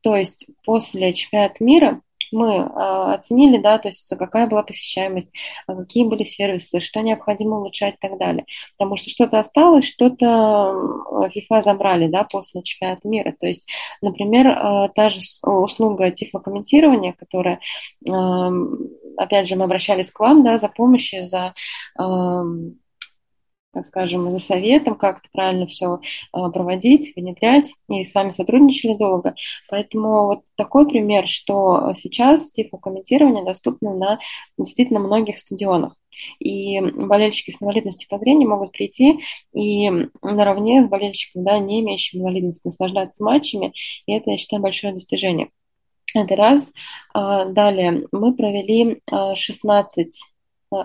То 0.00 0.16
есть 0.16 0.46
после 0.64 1.12
чемпионата 1.14 1.62
мира 1.64 2.00
мы 2.36 2.58
а, 2.60 3.14
оценили, 3.14 3.58
да, 3.58 3.78
то 3.78 3.88
есть 3.88 4.14
какая 4.16 4.46
была 4.46 4.62
посещаемость, 4.62 5.30
а 5.66 5.74
какие 5.74 6.04
были 6.04 6.24
сервисы, 6.24 6.80
что 6.80 7.00
необходимо 7.00 7.58
улучшать 7.58 7.94
и 7.94 7.98
так 8.00 8.18
далее. 8.18 8.44
Потому 8.76 8.96
что 8.96 9.10
что-то 9.10 9.38
осталось, 9.38 9.84
что-то 9.86 10.24
FIFA 11.34 11.62
забрали, 11.62 12.08
да, 12.08 12.24
после 12.24 12.62
чемпионата 12.62 13.08
мира. 13.08 13.34
То 13.38 13.46
есть, 13.46 13.66
например, 14.02 14.48
а, 14.48 14.88
та 14.88 15.08
же 15.08 15.20
услуга 15.42 16.10
тифлокомментирования, 16.10 17.14
которая, 17.18 17.60
опять 19.16 19.48
же, 19.48 19.56
мы 19.56 19.64
обращались 19.64 20.10
к 20.10 20.20
вам, 20.20 20.44
да, 20.44 20.58
за 20.58 20.68
помощью, 20.68 21.26
за 21.26 21.54
так 23.76 23.84
скажем, 23.84 24.32
за 24.32 24.38
советом, 24.38 24.94
как 24.94 25.18
это 25.18 25.28
правильно 25.32 25.66
все 25.66 26.00
а, 26.32 26.48
проводить, 26.48 27.12
внедрять, 27.14 27.74
и 27.90 28.04
с 28.06 28.14
вами 28.14 28.30
сотрудничали 28.30 28.94
долго. 28.94 29.34
Поэтому 29.68 30.24
вот 30.28 30.40
такой 30.56 30.88
пример, 30.88 31.28
что 31.28 31.92
сейчас 31.94 32.52
тифлокомментирование 32.52 33.44
доступно 33.44 33.94
на 33.94 34.18
действительно 34.56 34.98
многих 34.98 35.38
стадионах. 35.38 35.94
И 36.38 36.80
болельщики 36.80 37.50
с 37.50 37.60
инвалидностью 37.60 38.08
по 38.08 38.16
зрению 38.16 38.48
могут 38.48 38.72
прийти 38.72 39.20
и 39.52 39.90
наравне 40.22 40.82
с 40.82 40.88
болельщиками, 40.88 41.44
да, 41.44 41.58
не 41.58 41.80
имеющими 41.80 42.20
инвалидности, 42.20 42.68
наслаждаться 42.68 43.22
матчами, 43.22 43.74
и 44.06 44.12
это, 44.14 44.30
я 44.30 44.38
считаю, 44.38 44.62
большое 44.62 44.94
достижение. 44.94 45.50
Это 46.14 46.34
раз. 46.34 46.72
А, 47.12 47.44
далее 47.44 48.06
мы 48.10 48.34
провели 48.34 49.02
16 49.34 50.06
а, 50.06 50.35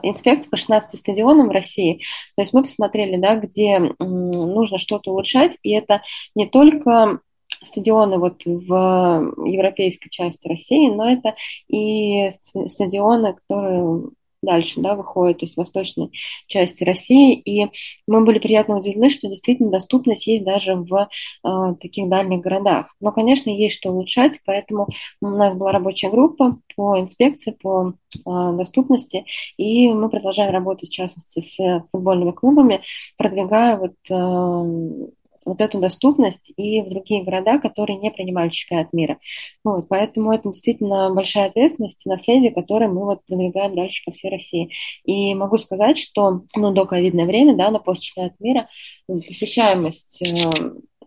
инспекции 0.04 0.50
по 0.50 0.58
16 0.58 1.00
стадионам 1.00 1.48
в 1.48 1.52
России. 1.52 2.02
То 2.36 2.44
есть 2.44 2.54
мы 2.54 2.64
посмотрели, 2.64 3.18
да, 3.18 3.36
где 3.36 3.80
нужно 4.00 4.78
что-то 4.78 5.12
улучшать, 5.12 5.58
и 5.64 5.72
это 5.72 6.02
не 6.36 6.48
только 6.48 7.20
стадионы 7.64 8.18
вот 8.18 8.44
в 8.46 9.34
европейской 9.46 10.10
части 10.10 10.48
России, 10.48 10.90
но 10.90 11.12
это 11.12 11.36
и 11.68 12.32
стадионы, 12.32 13.34
которые 13.34 14.10
дальше, 14.42 14.82
да, 14.82 14.96
выходит, 14.96 15.40
то 15.40 15.46
есть 15.46 15.56
в 15.56 15.58
восточной 15.58 16.12
части 16.48 16.84
России. 16.84 17.36
И 17.36 17.70
мы 18.08 18.26
были 18.26 18.40
приятно 18.40 18.78
удивлены, 18.78 19.10
что 19.10 19.28
действительно 19.28 19.72
доступность 19.72 20.28
есть 20.28 20.44
даже 20.44 20.76
в 20.76 21.08
э, 21.44 21.76
таких 21.80 22.10
дальних 22.10 22.42
городах. 22.42 22.96
Но, 23.00 23.12
конечно, 23.12 23.50
есть 23.50 23.76
что 23.78 23.92
улучшать, 23.92 24.40
поэтому 24.46 24.88
у 25.22 25.28
нас 25.28 25.56
была 25.56 25.72
рабочая 25.72 26.10
группа 26.10 26.58
по 26.76 27.00
инспекции, 27.00 27.52
по 27.52 27.94
э, 28.16 28.20
доступности, 28.26 29.26
и 29.58 29.90
мы 29.94 30.10
продолжаем 30.10 30.52
работать, 30.52 30.90
в 30.90 30.94
частности, 30.94 31.40
с 31.40 31.86
футбольными 31.92 32.32
клубами, 32.32 32.82
продвигая 33.18 33.78
вот 33.78 33.94
э, 34.10 35.12
вот 35.46 35.62
эту 35.62 35.80
доступность 35.80 36.52
и 36.56 36.82
в 36.82 36.90
другие 36.90 37.24
города, 37.24 37.60
которые 37.60 37.98
не 37.98 38.12
принимали 38.12 38.50
чемпионат 38.50 38.94
мира. 38.94 39.18
Вот, 39.64 39.88
поэтому 39.90 40.32
это 40.32 40.50
действительно 40.50 41.14
большая 41.14 41.48
ответственность 41.48 42.06
наследие, 42.06 42.52
которое 42.52 42.88
мы 42.88 43.06
вот 43.06 43.26
продвигаем 43.26 43.76
дальше 43.76 44.04
по 44.06 44.12
всей 44.12 44.32
России. 44.32 44.72
И 45.06 45.34
могу 45.36 45.58
сказать, 45.58 45.98
что 45.98 46.42
ну, 46.56 46.72
до 46.72 46.86
ковидное 46.86 47.26
время, 47.26 47.56
да, 47.56 47.72
на 47.72 47.80
после 47.80 48.02
чемпионата 48.02 48.36
мира 48.40 48.68
посещаемость 49.08 50.22
э, 50.24 50.50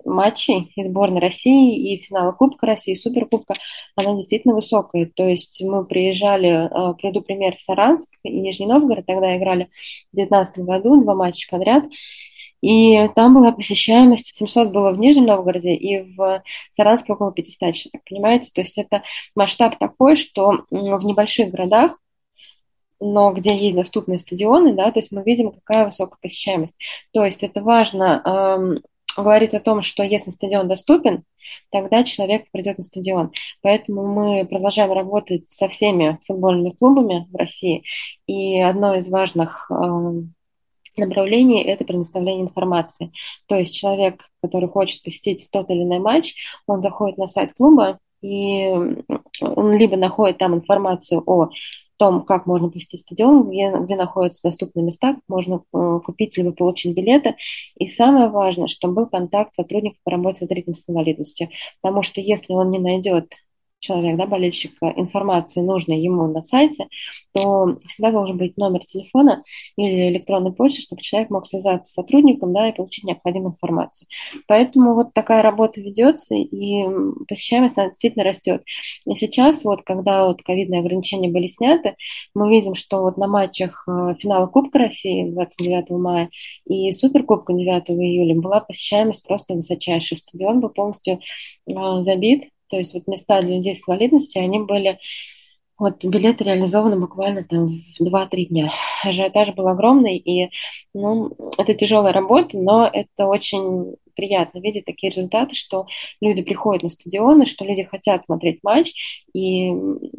матчей 0.04 0.72
и 0.76 0.82
сборной 0.82 1.20
России, 1.20 1.94
и 1.94 2.02
финала 2.02 2.32
Кубка 2.32 2.66
России, 2.66 2.94
Суперкубка, 2.94 3.54
она 3.96 4.14
действительно 4.14 4.54
высокая. 4.54 5.10
То 5.14 5.26
есть 5.26 5.62
мы 5.64 5.84
приезжали, 5.84 6.66
э, 6.66 6.94
приведу 6.94 7.22
пример, 7.22 7.54
Саранск 7.58 8.08
и 8.22 8.30
Нижний 8.30 8.66
Новгород, 8.66 9.06
тогда 9.06 9.36
играли 9.36 9.68
в 10.12 10.16
2019 10.16 10.58
году 10.64 11.02
два 11.02 11.14
матча 11.14 11.48
подряд, 11.50 11.84
и 12.64 13.08
там 13.14 13.34
была 13.34 13.52
посещаемость, 13.52 14.34
700 14.34 14.70
было 14.70 14.92
в 14.92 14.98
Нижнем 14.98 15.26
Новгороде 15.26 15.74
и 15.74 16.02
в 16.14 16.42
Саранске 16.70 17.12
около 17.12 17.32
500 17.32 17.74
человек, 17.74 18.02
понимаете? 18.08 18.50
То 18.54 18.62
есть 18.62 18.78
это 18.78 19.02
масштаб 19.34 19.78
такой, 19.78 20.16
что 20.16 20.64
в 20.70 21.04
небольших 21.04 21.50
городах 21.50 21.98
но 23.00 23.32
где 23.32 23.54
есть 23.54 23.76
доступные 23.76 24.18
стадионы, 24.18 24.72
да, 24.72 24.90
то 24.90 24.98
есть 24.98 25.12
мы 25.12 25.22
видим, 25.24 25.50
какая 25.50 25.84
высокая 25.84 26.16
посещаемость. 26.22 26.74
То 27.12 27.22
есть 27.22 27.42
это 27.42 27.60
важно 27.60 28.22
эм, 28.24 28.82
говорить 29.14 29.52
о 29.52 29.60
том, 29.60 29.82
что 29.82 30.02
если 30.02 30.30
стадион 30.30 30.68
доступен, 30.68 31.24
тогда 31.70 32.04
человек 32.04 32.50
придет 32.50 32.78
на 32.78 32.84
стадион. 32.84 33.32
Поэтому 33.60 34.06
мы 34.06 34.46
продолжаем 34.46 34.92
работать 34.92 35.50
со 35.50 35.68
всеми 35.68 36.18
футбольными 36.26 36.70
клубами 36.70 37.26
в 37.30 37.36
России. 37.36 37.84
И 38.26 38.58
одно 38.60 38.94
из 38.94 39.08
важных 39.10 39.70
эм, 39.70 40.34
направлении– 40.98 41.62
это 41.64 41.84
предоставление 41.84 42.44
информации. 42.44 43.12
То 43.46 43.56
есть 43.56 43.74
человек, 43.74 44.24
который 44.42 44.68
хочет 44.68 45.02
посетить 45.02 45.48
тот 45.50 45.70
или 45.70 45.82
иной 45.82 45.98
матч, 45.98 46.34
он 46.66 46.82
заходит 46.82 47.18
на 47.18 47.26
сайт 47.26 47.52
клуба, 47.54 47.98
и 48.22 48.68
он 49.40 49.72
либо 49.72 49.96
находит 49.96 50.38
там 50.38 50.54
информацию 50.54 51.22
о 51.26 51.50
том, 51.96 52.24
как 52.24 52.46
можно 52.46 52.70
посетить 52.70 53.00
стадион, 53.00 53.48
где, 53.48 53.70
где 53.70 53.96
находятся 53.96 54.42
доступные 54.42 54.84
места, 54.84 55.16
можно 55.28 55.62
э, 55.72 56.00
купить 56.04 56.36
либо 56.36 56.52
получить 56.52 56.96
билеты. 56.96 57.36
И 57.76 57.86
самое 57.86 58.28
важное, 58.28 58.66
чтобы 58.66 58.94
был 58.94 59.06
контакт 59.06 59.54
сотрудника 59.54 59.98
по 60.04 60.10
работе 60.10 60.44
с 60.44 60.48
зрителем 60.48 60.74
инвалидностью. 60.88 61.50
Потому 61.80 62.02
что 62.02 62.20
если 62.20 62.52
он 62.52 62.70
не 62.70 62.78
найдет 62.78 63.32
человек, 63.84 64.16
да, 64.16 64.26
болельщик, 64.26 64.72
информации 64.80 65.60
нужной 65.60 66.00
ему 66.00 66.26
на 66.26 66.42
сайте, 66.42 66.88
то 67.32 67.76
всегда 67.86 68.10
должен 68.12 68.38
быть 68.38 68.56
номер 68.56 68.84
телефона 68.84 69.42
или 69.76 70.08
электронной 70.08 70.52
почты, 70.52 70.80
чтобы 70.82 71.02
человек 71.02 71.30
мог 71.30 71.46
связаться 71.46 71.92
с 71.92 71.94
сотрудником, 71.94 72.52
да, 72.52 72.68
и 72.68 72.72
получить 72.72 73.04
необходимую 73.04 73.52
информацию. 73.52 74.08
Поэтому 74.46 74.94
вот 74.94 75.12
такая 75.12 75.42
работа 75.42 75.80
ведется, 75.80 76.34
и 76.34 76.84
посещаемость 77.28 77.76
она 77.76 77.88
действительно 77.88 78.24
растет. 78.24 78.62
И 79.06 79.16
сейчас, 79.16 79.64
вот, 79.64 79.82
когда 79.82 80.26
вот 80.26 80.42
ковидные 80.42 80.80
ограничения 80.80 81.28
были 81.28 81.46
сняты, 81.46 81.96
мы 82.34 82.50
видим, 82.50 82.74
что 82.74 83.02
вот 83.02 83.18
на 83.18 83.26
матчах 83.26 83.84
э, 83.86 84.14
финала 84.18 84.46
Кубка 84.46 84.78
России 84.78 85.30
29 85.30 85.90
мая 85.90 86.30
и 86.66 86.92
Суперкубка 86.92 87.52
9 87.52 87.90
июля 87.90 88.40
была 88.40 88.60
посещаемость 88.60 89.26
просто 89.26 89.54
высочайшая. 89.54 90.18
Стадион 90.18 90.60
был 90.60 90.70
полностью 90.70 91.20
э, 91.66 91.72
забит, 92.00 92.50
то 92.68 92.76
есть 92.76 92.94
вот 92.94 93.06
места 93.06 93.40
для 93.40 93.56
людей 93.56 93.74
с 93.74 93.88
инвалидностью, 93.88 94.42
они 94.42 94.58
были 94.60 94.98
вот 95.78 96.04
билеты 96.04 96.44
реализованы 96.44 96.98
буквально 96.98 97.44
там 97.44 97.68
в 97.68 98.00
2-3 98.00 98.46
дня. 98.46 98.72
Ажиотаж 99.02 99.54
был 99.54 99.68
огромный, 99.68 100.16
и 100.16 100.50
ну, 100.94 101.32
это 101.58 101.74
тяжелая 101.74 102.12
работа, 102.12 102.58
но 102.58 102.88
это 102.90 103.26
очень 103.26 103.96
приятно 104.14 104.58
видеть 104.58 104.84
такие 104.84 105.10
результаты, 105.10 105.54
что 105.54 105.86
люди 106.20 106.42
приходят 106.42 106.82
на 106.82 106.88
стадионы, 106.88 107.46
что 107.46 107.64
люди 107.64 107.84
хотят 107.84 108.24
смотреть 108.24 108.60
матч, 108.62 108.92
и 109.32 109.72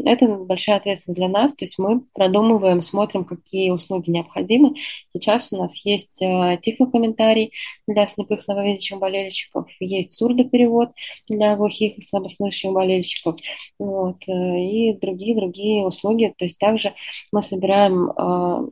это 0.03 0.27
большая 0.27 0.77
ответственность 0.77 1.17
для 1.17 1.29
нас, 1.29 1.51
то 1.53 1.65
есть 1.65 1.77
мы 1.77 2.01
продумываем, 2.13 2.81
смотрим, 2.81 3.25
какие 3.25 3.71
услуги 3.71 4.09
необходимы. 4.09 4.75
Сейчас 5.11 5.51
у 5.53 5.57
нас 5.57 5.83
есть 5.85 6.21
э, 6.21 6.59
тифлокомментарий 6.61 7.51
для 7.87 8.07
слепых 8.07 8.41
слабовидящих 8.41 8.99
болельщиков, 8.99 9.67
есть 9.79 10.13
сурдоперевод 10.13 10.91
для 11.27 11.55
глухих 11.55 11.97
и 11.97 12.01
слабослышащих 12.01 12.71
болельщиков, 12.71 13.35
вот, 13.79 14.17
э, 14.27 14.31
и 14.31 14.93
другие-другие 14.93 15.85
услуги, 15.85 16.33
то 16.37 16.45
есть 16.45 16.57
также 16.59 16.93
мы 17.31 17.41
собираем 17.41 18.09
э, 18.09 18.69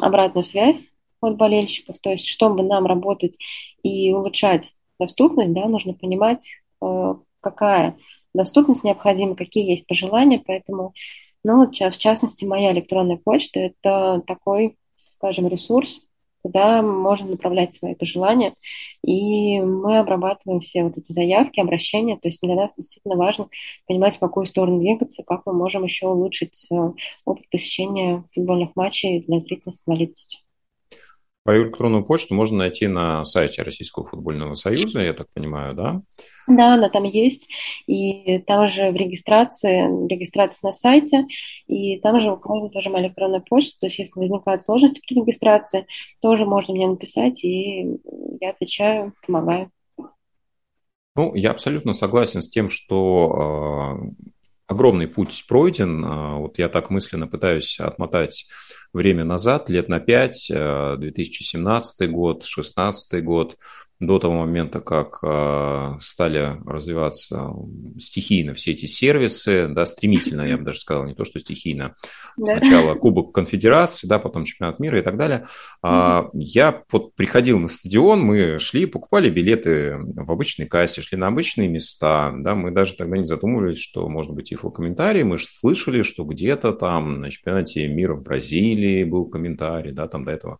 обратную 0.00 0.42
связь 0.42 0.90
от 1.28 1.36
болельщиков. 1.36 1.98
То 2.00 2.10
есть, 2.10 2.26
чтобы 2.26 2.62
нам 2.62 2.86
работать 2.86 3.38
и 3.82 4.12
улучшать 4.12 4.74
доступность, 4.98 5.52
да, 5.52 5.66
нужно 5.66 5.94
понимать, 5.94 6.46
э, 6.82 7.14
какая 7.40 7.96
доступность 8.34 8.84
необходима, 8.84 9.34
какие 9.34 9.70
есть 9.70 9.86
пожелания. 9.86 10.42
Поэтому, 10.44 10.92
ну, 11.44 11.66
в 11.68 11.98
частности, 11.98 12.44
моя 12.44 12.72
электронная 12.72 13.16
почта– 13.16 13.60
это 13.60 14.22
такой, 14.26 14.76
скажем, 15.10 15.48
ресурс, 15.48 16.00
куда 16.46 16.80
можно 16.80 17.30
направлять 17.30 17.74
свои 17.74 17.94
пожелания. 17.94 18.54
И 19.02 19.58
мы 19.60 19.98
обрабатываем 19.98 20.60
все 20.60 20.84
вот 20.84 20.96
эти 20.96 21.10
заявки, 21.10 21.58
обращения. 21.58 22.16
То 22.16 22.28
есть 22.28 22.40
для 22.40 22.54
нас 22.54 22.74
действительно 22.76 23.16
важно 23.16 23.48
понимать, 23.86 24.16
в 24.16 24.20
какую 24.20 24.46
сторону 24.46 24.78
двигаться, 24.78 25.24
как 25.24 25.42
мы 25.44 25.52
можем 25.52 25.82
еще 25.82 26.06
улучшить 26.06 26.66
э, 26.70 26.74
опыт 27.24 27.50
посещения 27.50 28.22
футбольных 28.32 28.76
матчей 28.76 29.24
для 29.26 29.40
зрителей 29.40 29.72
с 29.72 29.82
инвалидностью. 29.86 30.45
По 31.46 31.56
электронную 31.56 32.04
почту 32.04 32.34
можно 32.34 32.58
найти 32.58 32.88
на 32.88 33.24
сайте 33.24 33.62
Российского 33.62 34.04
футбольного 34.04 34.54
союза, 34.54 35.00
я 35.00 35.12
так 35.12 35.28
понимаю, 35.32 35.74
да? 35.74 36.02
Да, 36.48 36.74
она 36.74 36.88
там 36.88 37.04
есть. 37.04 37.48
И 37.86 38.38
там 38.40 38.68
же 38.68 38.90
в 38.90 38.96
регистрации, 38.96 39.82
регистрация 40.08 40.68
на 40.68 40.72
сайте, 40.72 41.24
и 41.68 42.00
там 42.00 42.20
же 42.20 42.32
указана 42.32 42.70
тоже 42.70 42.90
моя 42.90 43.06
электронная 43.06 43.44
почта. 43.48 43.78
То 43.78 43.86
есть, 43.86 44.00
если 44.00 44.18
возникают 44.18 44.60
сложности 44.60 45.00
при 45.06 45.20
регистрации, 45.20 45.86
тоже 46.20 46.46
можно 46.46 46.74
мне 46.74 46.88
написать, 46.88 47.44
и 47.44 47.96
я 48.40 48.50
отвечаю, 48.50 49.12
помогаю. 49.24 49.70
Ну, 51.14 51.32
я 51.36 51.52
абсолютно 51.52 51.92
согласен 51.92 52.42
с 52.42 52.48
тем, 52.48 52.70
что 52.70 53.94
э, 53.94 54.26
огромный 54.66 55.08
путь 55.08 55.44
пройден. 55.48 56.04
Э, 56.04 56.36
вот 56.38 56.58
я 56.58 56.68
так 56.68 56.90
мысленно 56.90 57.26
пытаюсь 57.26 57.78
отмотать 57.80 58.46
время 58.92 59.24
назад, 59.24 59.68
лет 59.68 59.88
на 59.88 60.00
пять, 60.00 60.48
2017 60.48 62.00
э, 62.00 62.06
год, 62.06 62.38
2016 62.38 63.24
год, 63.24 63.56
до 63.98 64.18
того 64.18 64.34
момента, 64.34 64.80
как 64.80 65.20
э, 65.22 65.94
стали 66.00 66.58
развиваться 66.66 67.50
стихийно 67.98 68.52
все 68.54 68.72
эти 68.72 68.84
сервисы, 68.84 69.68
да, 69.68 69.86
стремительно, 69.86 70.42
я 70.42 70.58
бы 70.58 70.64
даже 70.64 70.80
сказал, 70.80 71.06
не 71.06 71.14
то, 71.14 71.24
что 71.24 71.38
стихийно. 71.38 71.94
Да. 72.36 72.58
Сначала 72.58 72.94
Кубок 72.94 73.32
Конфедерации, 73.32 74.06
да, 74.06 74.18
потом 74.18 74.44
Чемпионат 74.44 74.80
мира 74.80 74.98
и 74.98 75.02
так 75.02 75.16
далее. 75.16 75.46
Mm-hmm. 75.82 76.30
Я 76.34 76.82
вот 76.92 77.14
приходил 77.14 77.58
на 77.58 77.68
стадион, 77.68 78.20
мы 78.20 78.58
шли, 78.58 78.84
покупали 78.84 79.30
билеты 79.30 79.96
в 79.98 80.30
обычной 80.30 80.66
кассе, 80.66 81.00
шли 81.00 81.16
на 81.16 81.28
обычные 81.28 81.68
места, 81.68 82.34
да, 82.36 82.54
мы 82.54 82.72
даже 82.72 82.94
тогда 82.94 83.16
не 83.16 83.24
задумывались, 83.24 83.78
что 83.78 84.08
может 84.08 84.32
быть 84.32 84.52
и 84.52 84.56
комментарий, 84.56 85.22
мы 85.22 85.38
же 85.38 85.46
слышали, 85.46 86.02
что 86.02 86.24
где-то 86.24 86.72
там 86.72 87.20
на 87.20 87.30
чемпионате 87.30 87.86
мира 87.88 88.14
в 88.14 88.22
Бразилии 88.22 89.04
был 89.04 89.26
комментарий, 89.26 89.92
да, 89.92 90.08
там 90.08 90.24
до 90.24 90.32
этого 90.32 90.58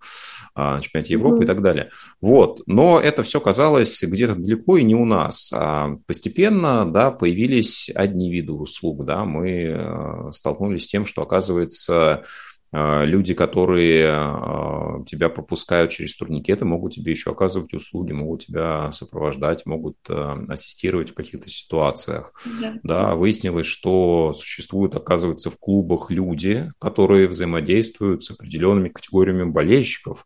а, 0.54 0.76
на 0.76 0.82
чемпионате 0.82 1.14
Европы 1.14 1.40
mm-hmm. 1.40 1.44
и 1.44 1.46
так 1.46 1.62
далее. 1.62 1.90
Вот, 2.20 2.62
но 2.66 3.00
это 3.00 3.25
все 3.26 3.40
казалось 3.40 4.02
где-то 4.02 4.34
далеко 4.34 4.78
и 4.78 4.84
не 4.84 4.94
у 4.94 5.04
нас. 5.04 5.52
А 5.52 5.96
постепенно, 6.06 6.90
да, 6.90 7.10
появились 7.10 7.90
одни 7.94 8.30
виды 8.30 8.52
услуг, 8.52 9.04
да, 9.04 9.24
мы 9.24 9.50
э, 9.50 10.30
столкнулись 10.32 10.84
с 10.84 10.88
тем, 10.88 11.04
что, 11.04 11.22
оказывается, 11.22 12.24
э, 12.72 13.04
люди, 13.04 13.34
которые 13.34 14.06
э, 14.06 15.04
тебя 15.06 15.28
пропускают 15.28 15.90
через 15.90 16.16
турникеты, 16.16 16.64
могут 16.64 16.94
тебе 16.94 17.12
еще 17.12 17.32
оказывать 17.32 17.74
услуги, 17.74 18.12
могут 18.12 18.46
тебя 18.46 18.90
сопровождать, 18.92 19.66
могут 19.66 19.96
ассистировать 20.08 21.10
в 21.10 21.14
каких-то 21.14 21.48
ситуациях. 21.48 22.32
Да. 22.60 22.74
да, 22.82 23.14
выяснилось, 23.14 23.66
что 23.66 24.32
существуют, 24.32 24.94
оказывается, 24.94 25.50
в 25.50 25.58
клубах 25.58 26.10
люди, 26.10 26.72
которые 26.78 27.28
взаимодействуют 27.28 28.24
с 28.24 28.30
определенными 28.30 28.88
категориями 28.88 29.50
болельщиков. 29.50 30.24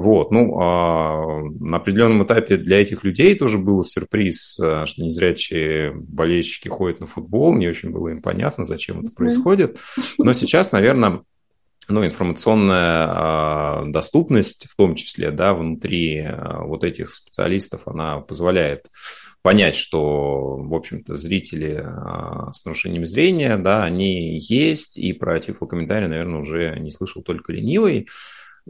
Вот, 0.00 0.30
ну, 0.30 0.58
а 0.60 1.42
на 1.60 1.76
определенном 1.76 2.24
этапе 2.24 2.56
для 2.56 2.80
этих 2.80 3.04
людей 3.04 3.34
тоже 3.34 3.58
был 3.58 3.84
сюрприз, 3.84 4.58
э, 4.58 4.86
что 4.86 5.02
незрячие 5.02 5.92
болельщики 5.92 6.68
ходят 6.68 7.00
на 7.00 7.06
футбол, 7.06 7.54
не 7.54 7.68
очень 7.68 7.90
было 7.90 8.08
им 8.08 8.22
понятно, 8.22 8.64
зачем 8.64 9.00
это 9.00 9.10
происходит. 9.10 9.78
Но 10.16 10.32
сейчас, 10.32 10.72
наверное, 10.72 11.22
ну, 11.90 12.04
информационная 12.04 13.06
а, 13.08 13.84
доступность, 13.86 14.66
в 14.70 14.76
том 14.76 14.94
числе, 14.94 15.30
да, 15.30 15.54
внутри 15.54 16.20
а, 16.20 16.62
вот 16.64 16.84
этих 16.84 17.14
специалистов, 17.14 17.82
она 17.86 18.20
позволяет 18.20 18.86
понять, 19.42 19.74
что, 19.74 20.56
в 20.56 20.74
общем-то, 20.74 21.16
зрители 21.16 21.82
а, 21.84 22.52
с 22.52 22.64
нарушением 22.64 23.06
зрения, 23.06 23.56
да, 23.56 23.84
они 23.84 24.38
есть, 24.38 24.98
и 24.98 25.12
про 25.12 25.38
тифлокомментарий, 25.40 26.08
наверное, 26.08 26.40
уже 26.40 26.78
не 26.78 26.90
слышал 26.90 27.22
только 27.22 27.52
ленивый. 27.52 28.08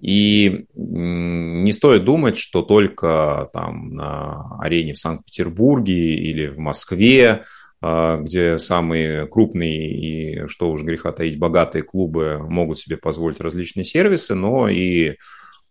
И 0.01 0.67
не 0.75 1.73
стоит 1.73 2.05
думать, 2.05 2.39
что 2.39 2.63
только 2.63 3.51
там 3.53 3.95
на 3.95 4.59
арене 4.59 4.95
в 4.95 4.99
Санкт-Петербурге 4.99 6.15
или 6.15 6.47
в 6.47 6.59
Москве, 6.59 7.45
а, 7.83 8.19
где 8.19 8.59
самые 8.59 9.27
крупные 9.27 9.91
и, 9.91 10.47
что 10.49 10.71
уж 10.71 10.83
греха 10.83 11.13
таить, 11.13 11.39
богатые 11.39 11.83
клубы 11.83 12.39
могут 12.39 12.79
себе 12.79 12.97
позволить 12.99 13.41
различные 13.41 13.85
сервисы, 13.85 14.35
но 14.35 14.69
и 14.69 15.17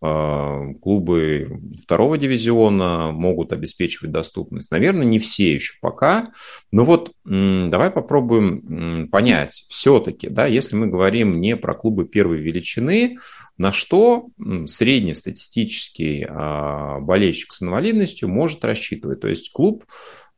а, 0.00 0.72
клубы 0.80 1.60
второго 1.82 2.18
дивизиона 2.18 3.12
могут 3.12 3.52
обеспечивать 3.52 4.10
доступность. 4.10 4.70
Наверное, 4.70 5.04
не 5.04 5.18
все 5.18 5.54
еще 5.54 5.74
пока, 5.80 6.32
но 6.72 6.84
вот 6.84 7.12
давай 7.24 7.90
попробуем 7.90 9.08
понять 9.08 9.66
все-таки, 9.68 10.28
да, 10.28 10.46
если 10.46 10.74
мы 10.74 10.88
говорим 10.88 11.40
не 11.40 11.56
про 11.56 11.74
клубы 11.74 12.06
первой 12.06 12.38
величины, 12.38 13.18
на 13.60 13.72
что 13.72 14.28
среднестатистический 14.64 16.26
а, 16.26 16.98
болельщик 17.00 17.52
с 17.52 17.62
инвалидностью 17.62 18.26
может 18.26 18.64
рассчитывать. 18.64 19.20
То 19.20 19.28
есть 19.28 19.52
клуб 19.52 19.84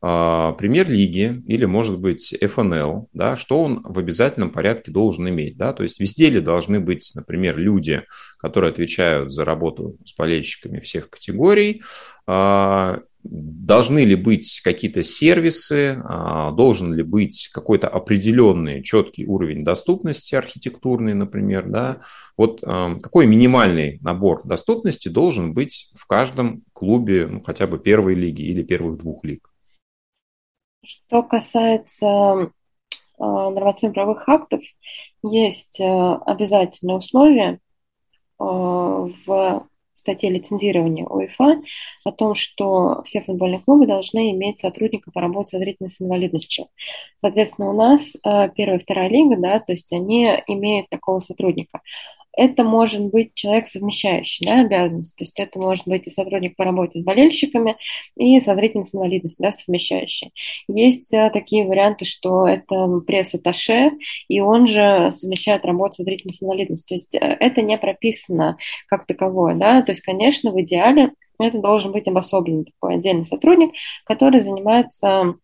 а, 0.01 0.51
премьер-лиги 0.51 1.41
или, 1.47 1.63
может 1.63 2.01
быть, 2.01 2.35
ФНЛ, 2.37 3.07
да, 3.13 3.37
что 3.37 3.63
он 3.63 3.81
в 3.81 3.97
обязательном 3.97 4.51
порядке 4.51 4.91
должен 4.91 5.29
иметь. 5.29 5.55
Да? 5.55 5.71
То 5.71 5.83
есть 5.83 6.01
везде 6.01 6.29
ли 6.29 6.41
должны 6.41 6.81
быть, 6.81 7.13
например, 7.15 7.57
люди, 7.57 8.03
которые 8.39 8.71
отвечают 8.71 9.31
за 9.31 9.45
работу 9.45 9.95
с 10.03 10.13
болельщиками 10.13 10.81
всех 10.81 11.09
категорий, 11.09 11.81
а, 12.27 12.99
Должны 13.23 14.03
ли 14.03 14.15
быть 14.15 14.59
какие-то 14.61 15.01
сервисы, 15.01 15.97
а, 16.03 16.51
должен 16.51 16.93
ли 16.93 17.03
быть 17.03 17.49
какой-то 17.53 17.87
определенный 17.87 18.83
четкий 18.83 19.25
уровень 19.25 19.63
доступности 19.63 20.35
архитектурный, 20.35 21.13
например, 21.13 21.69
да? 21.69 22.01
Вот 22.35 22.61
а, 22.63 22.99
какой 22.99 23.25
минимальный 23.25 23.99
набор 24.01 24.45
доступности 24.45 25.07
должен 25.07 25.53
быть 25.53 25.89
в 25.95 26.05
каждом 26.05 26.63
клубе, 26.73 27.27
ну, 27.27 27.41
хотя 27.41 27.65
бы 27.65 27.79
первой 27.79 28.15
лиги 28.15 28.41
или 28.41 28.61
первых 28.61 28.97
двух 28.97 29.23
лиг? 29.23 29.49
Что 30.83 31.23
касается 31.23 32.51
а, 33.17 33.49
нормативно-правовых 33.49 34.27
актов, 34.27 34.61
есть 35.23 35.79
обязательные 35.79 36.97
условия 36.97 37.59
в 38.37 39.67
статье 39.93 40.29
лицензирования 40.29 41.05
УЕФА 41.05 41.61
о 42.03 42.11
том, 42.11 42.35
что 42.35 43.01
все 43.03 43.21
футбольные 43.21 43.59
клубы 43.59 43.87
должны 43.87 44.31
иметь 44.31 44.59
сотрудника 44.59 45.11
по 45.11 45.21
работе 45.21 45.51
со 45.51 45.59
зрителями 45.59 45.89
с 45.89 46.01
инвалидностью. 46.01 46.67
Соответственно, 47.17 47.69
у 47.69 47.73
нас 47.73 48.15
э, 48.15 48.49
первая 48.55 48.79
и 48.79 48.81
вторая 48.81 49.09
лига, 49.09 49.37
да, 49.37 49.59
то 49.59 49.71
есть 49.71 49.91
они 49.93 50.25
имеют 50.47 50.89
такого 50.89 51.19
сотрудника 51.19 51.81
это 52.35 52.63
может 52.63 53.01
быть 53.05 53.33
человек 53.35 53.67
совмещающий 53.67 54.45
да, 54.45 54.61
обязанности. 54.61 55.15
То 55.15 55.23
есть 55.23 55.39
это 55.39 55.59
может 55.59 55.87
быть 55.87 56.07
и 56.07 56.09
сотрудник 56.09 56.55
по 56.55 56.63
работе 56.63 56.99
с 56.99 57.03
болельщиками, 57.03 57.77
и 58.15 58.39
со 58.41 58.55
зрителями 58.55 58.83
с 58.83 58.95
инвалидностью, 58.95 59.43
да, 59.43 59.51
совмещающий. 59.51 60.31
Есть 60.67 61.13
а, 61.13 61.29
такие 61.29 61.65
варианты, 61.65 62.05
что 62.05 62.47
это 62.47 62.87
пресс-атташе, 63.05 63.91
и 64.27 64.39
он 64.39 64.67
же 64.67 65.11
совмещает 65.11 65.65
работу 65.65 65.93
со 65.93 66.03
зрителями 66.03 66.31
с 66.31 66.43
инвалидностью. 66.43 66.87
То 66.87 66.95
есть 66.95 67.15
э, 67.15 67.19
это 67.19 67.61
не 67.61 67.77
прописано 67.77 68.57
как 68.87 69.05
таковое. 69.05 69.55
Да? 69.55 69.81
То 69.81 69.91
есть, 69.91 70.01
конечно, 70.01 70.51
в 70.51 70.61
идеале 70.61 71.11
это 71.39 71.59
должен 71.59 71.91
быть 71.91 72.07
обособленный 72.07 72.65
такой 72.65 72.95
отдельный 72.95 73.25
сотрудник, 73.25 73.73
который 74.05 74.39
занимается 74.39 75.35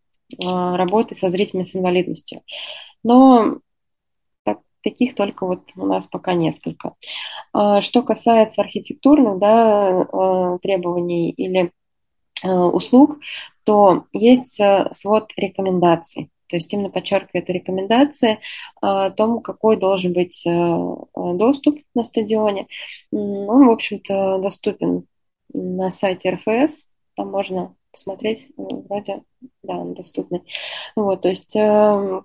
а, 0.44 0.78
работой 0.78 1.16
со 1.16 1.30
зрителями 1.30 1.64
с 1.64 1.76
инвалидностью. 1.76 2.42
Но 3.04 3.60
Таких 4.82 5.14
только 5.16 5.46
вот 5.46 5.72
у 5.76 5.86
нас 5.86 6.08
пока 6.08 6.34
несколько. 6.34 6.96
А, 7.52 7.82
что 7.82 8.02
касается 8.02 8.62
архитектурных 8.62 9.40
да, 9.40 10.08
а, 10.12 10.58
требований 10.60 11.32
или 11.32 11.72
а, 12.44 12.68
услуг, 12.68 13.18
то 13.66 14.06
есть 14.14 14.60
свод 14.92 15.32
рекомендаций. 15.36 16.30
То 16.48 16.56
есть 16.56 16.74
именно 16.74 16.90
подчеркивает 16.90 17.50
рекомендации 17.50 18.40
о 18.82 19.12
том, 19.12 19.42
какой 19.42 19.78
должен 19.78 20.14
быть 20.14 20.44
доступ 21.16 21.78
на 21.94 22.04
стадионе. 22.04 22.66
Он, 23.12 23.68
в 23.68 23.70
общем-то, 23.70 24.40
доступен 24.40 25.06
на 25.54 25.92
сайте 25.92 26.32
РФС. 26.32 26.88
Там 27.16 27.30
можно 27.30 27.76
посмотреть, 27.92 28.48
вроде, 28.58 29.22
да, 29.62 29.78
он 29.78 29.94
доступный. 29.94 30.42
Вот, 30.96 31.22
то 31.22 31.30
есть, 31.30 31.54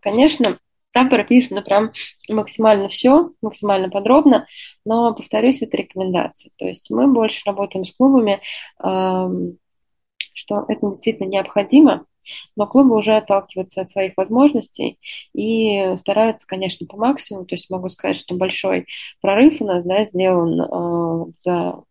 конечно, 0.00 0.58
там 0.94 1.10
прописано 1.10 1.60
прям 1.60 1.90
максимально 2.30 2.88
все, 2.88 3.32
максимально 3.42 3.90
подробно, 3.90 4.46
но, 4.84 5.12
повторюсь, 5.12 5.60
это 5.60 5.76
рекомендации. 5.76 6.52
То 6.56 6.66
есть 6.66 6.88
мы 6.88 7.12
больше 7.12 7.42
работаем 7.44 7.84
с 7.84 7.94
клубами, 7.94 8.40
что 8.78 10.64
это 10.68 10.88
действительно 10.88 11.26
необходимо, 11.26 12.06
но 12.54 12.68
клубы 12.68 12.96
уже 12.96 13.16
отталкиваются 13.16 13.80
от 13.80 13.90
своих 13.90 14.12
возможностей 14.16 15.00
и 15.34 15.96
стараются, 15.96 16.46
конечно, 16.46 16.86
по 16.86 16.96
максимуму. 16.96 17.44
То 17.44 17.56
есть 17.56 17.68
могу 17.70 17.88
сказать, 17.88 18.16
что 18.16 18.36
большой 18.36 18.86
прорыв 19.20 19.60
у 19.60 19.66
нас 19.66 19.84
да, 19.84 20.04
сделан 20.04 20.60
э, 20.60 21.32
за 21.40 21.82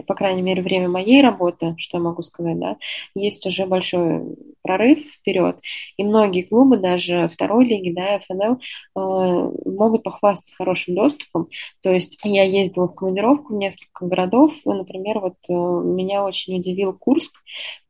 по 0.00 0.14
крайней 0.14 0.42
мере, 0.42 0.62
время 0.62 0.88
моей 0.88 1.22
работы, 1.22 1.74
что 1.78 1.98
я 1.98 2.02
могу 2.02 2.22
сказать, 2.22 2.58
да, 2.58 2.76
есть 3.14 3.46
уже 3.46 3.66
большой 3.66 4.36
прорыв 4.62 5.00
вперед. 5.00 5.60
И 5.96 6.04
многие 6.04 6.42
клубы, 6.42 6.76
даже 6.76 7.28
второй 7.28 7.66
лиги, 7.66 7.90
да, 7.90 8.20
ФНЛ, 8.20 8.54
э, 8.54 9.52
могут 9.66 10.02
похвастаться 10.02 10.54
хорошим 10.54 10.94
доступом. 10.94 11.48
То 11.82 11.90
есть 11.90 12.18
я 12.22 12.44
ездила 12.44 12.88
в 12.88 12.94
командировку 12.94 13.54
в 13.54 13.58
несколько 13.58 14.06
городов. 14.06 14.54
Например, 14.64 15.20
вот 15.20 15.34
э, 15.48 15.52
меня 15.52 16.24
очень 16.24 16.56
удивил 16.56 16.92
Курск, 16.92 17.32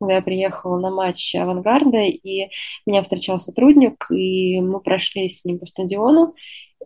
когда 0.01 0.17
я 0.17 0.23
приехала 0.23 0.79
на 0.79 0.91
матч 0.91 1.35
авангарда, 1.35 2.05
и 2.05 2.49
меня 2.87 3.03
встречал 3.03 3.39
сотрудник, 3.39 4.07
и 4.11 4.61
мы 4.61 4.81
прошли 4.81 5.29
с 5.29 5.45
ним 5.45 5.59
по 5.59 5.67
стадиону, 5.67 6.35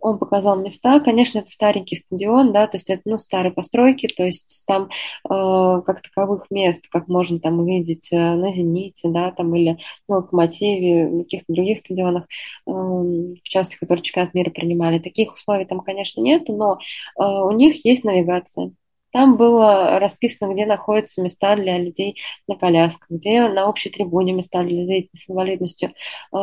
он 0.00 0.18
показал 0.18 0.60
места. 0.60 1.00
Конечно, 1.00 1.38
это 1.38 1.50
старенький 1.50 1.96
стадион, 1.96 2.52
да, 2.52 2.66
то 2.66 2.76
есть 2.76 2.90
это, 2.90 3.02
ну, 3.04 3.18
старые 3.18 3.52
постройки, 3.52 4.08
то 4.08 4.24
есть 4.24 4.64
там 4.66 4.84
э, 4.84 4.88
как 5.28 6.02
таковых 6.02 6.46
мест, 6.50 6.84
как 6.90 7.08
можно 7.08 7.38
там 7.40 7.60
увидеть 7.60 8.12
э, 8.12 8.16
на 8.16 8.52
«Зените», 8.52 9.08
да, 9.08 9.30
там 9.32 9.54
или 9.54 9.78
на 10.08 10.16
«Локомотиве», 10.16 11.08
в 11.08 11.18
каких-то 11.22 11.52
других 11.52 11.78
стадионах, 11.78 12.24
э, 12.66 12.70
в 12.70 13.42
частности, 13.42 13.78
которые 13.78 14.02
чемпионат 14.02 14.34
мира 14.34 14.50
принимали. 14.50 14.98
Таких 14.98 15.32
условий 15.34 15.64
там, 15.64 15.80
конечно, 15.80 16.20
нет, 16.20 16.48
но 16.48 16.78
э, 17.18 17.22
у 17.22 17.50
них 17.52 17.84
есть 17.84 18.04
навигация. 18.04 18.72
Там 19.16 19.38
было 19.38 19.98
расписано, 19.98 20.52
где 20.52 20.66
находятся 20.66 21.22
места 21.22 21.56
для 21.56 21.78
людей 21.78 22.18
на 22.46 22.54
колясках, 22.54 23.08
где 23.08 23.48
на 23.48 23.66
общей 23.66 23.88
трибуне 23.88 24.34
места 24.34 24.62
для 24.62 24.80
людей 24.80 25.08
с 25.14 25.30
инвалидностью 25.30 25.88
э, 25.88 26.36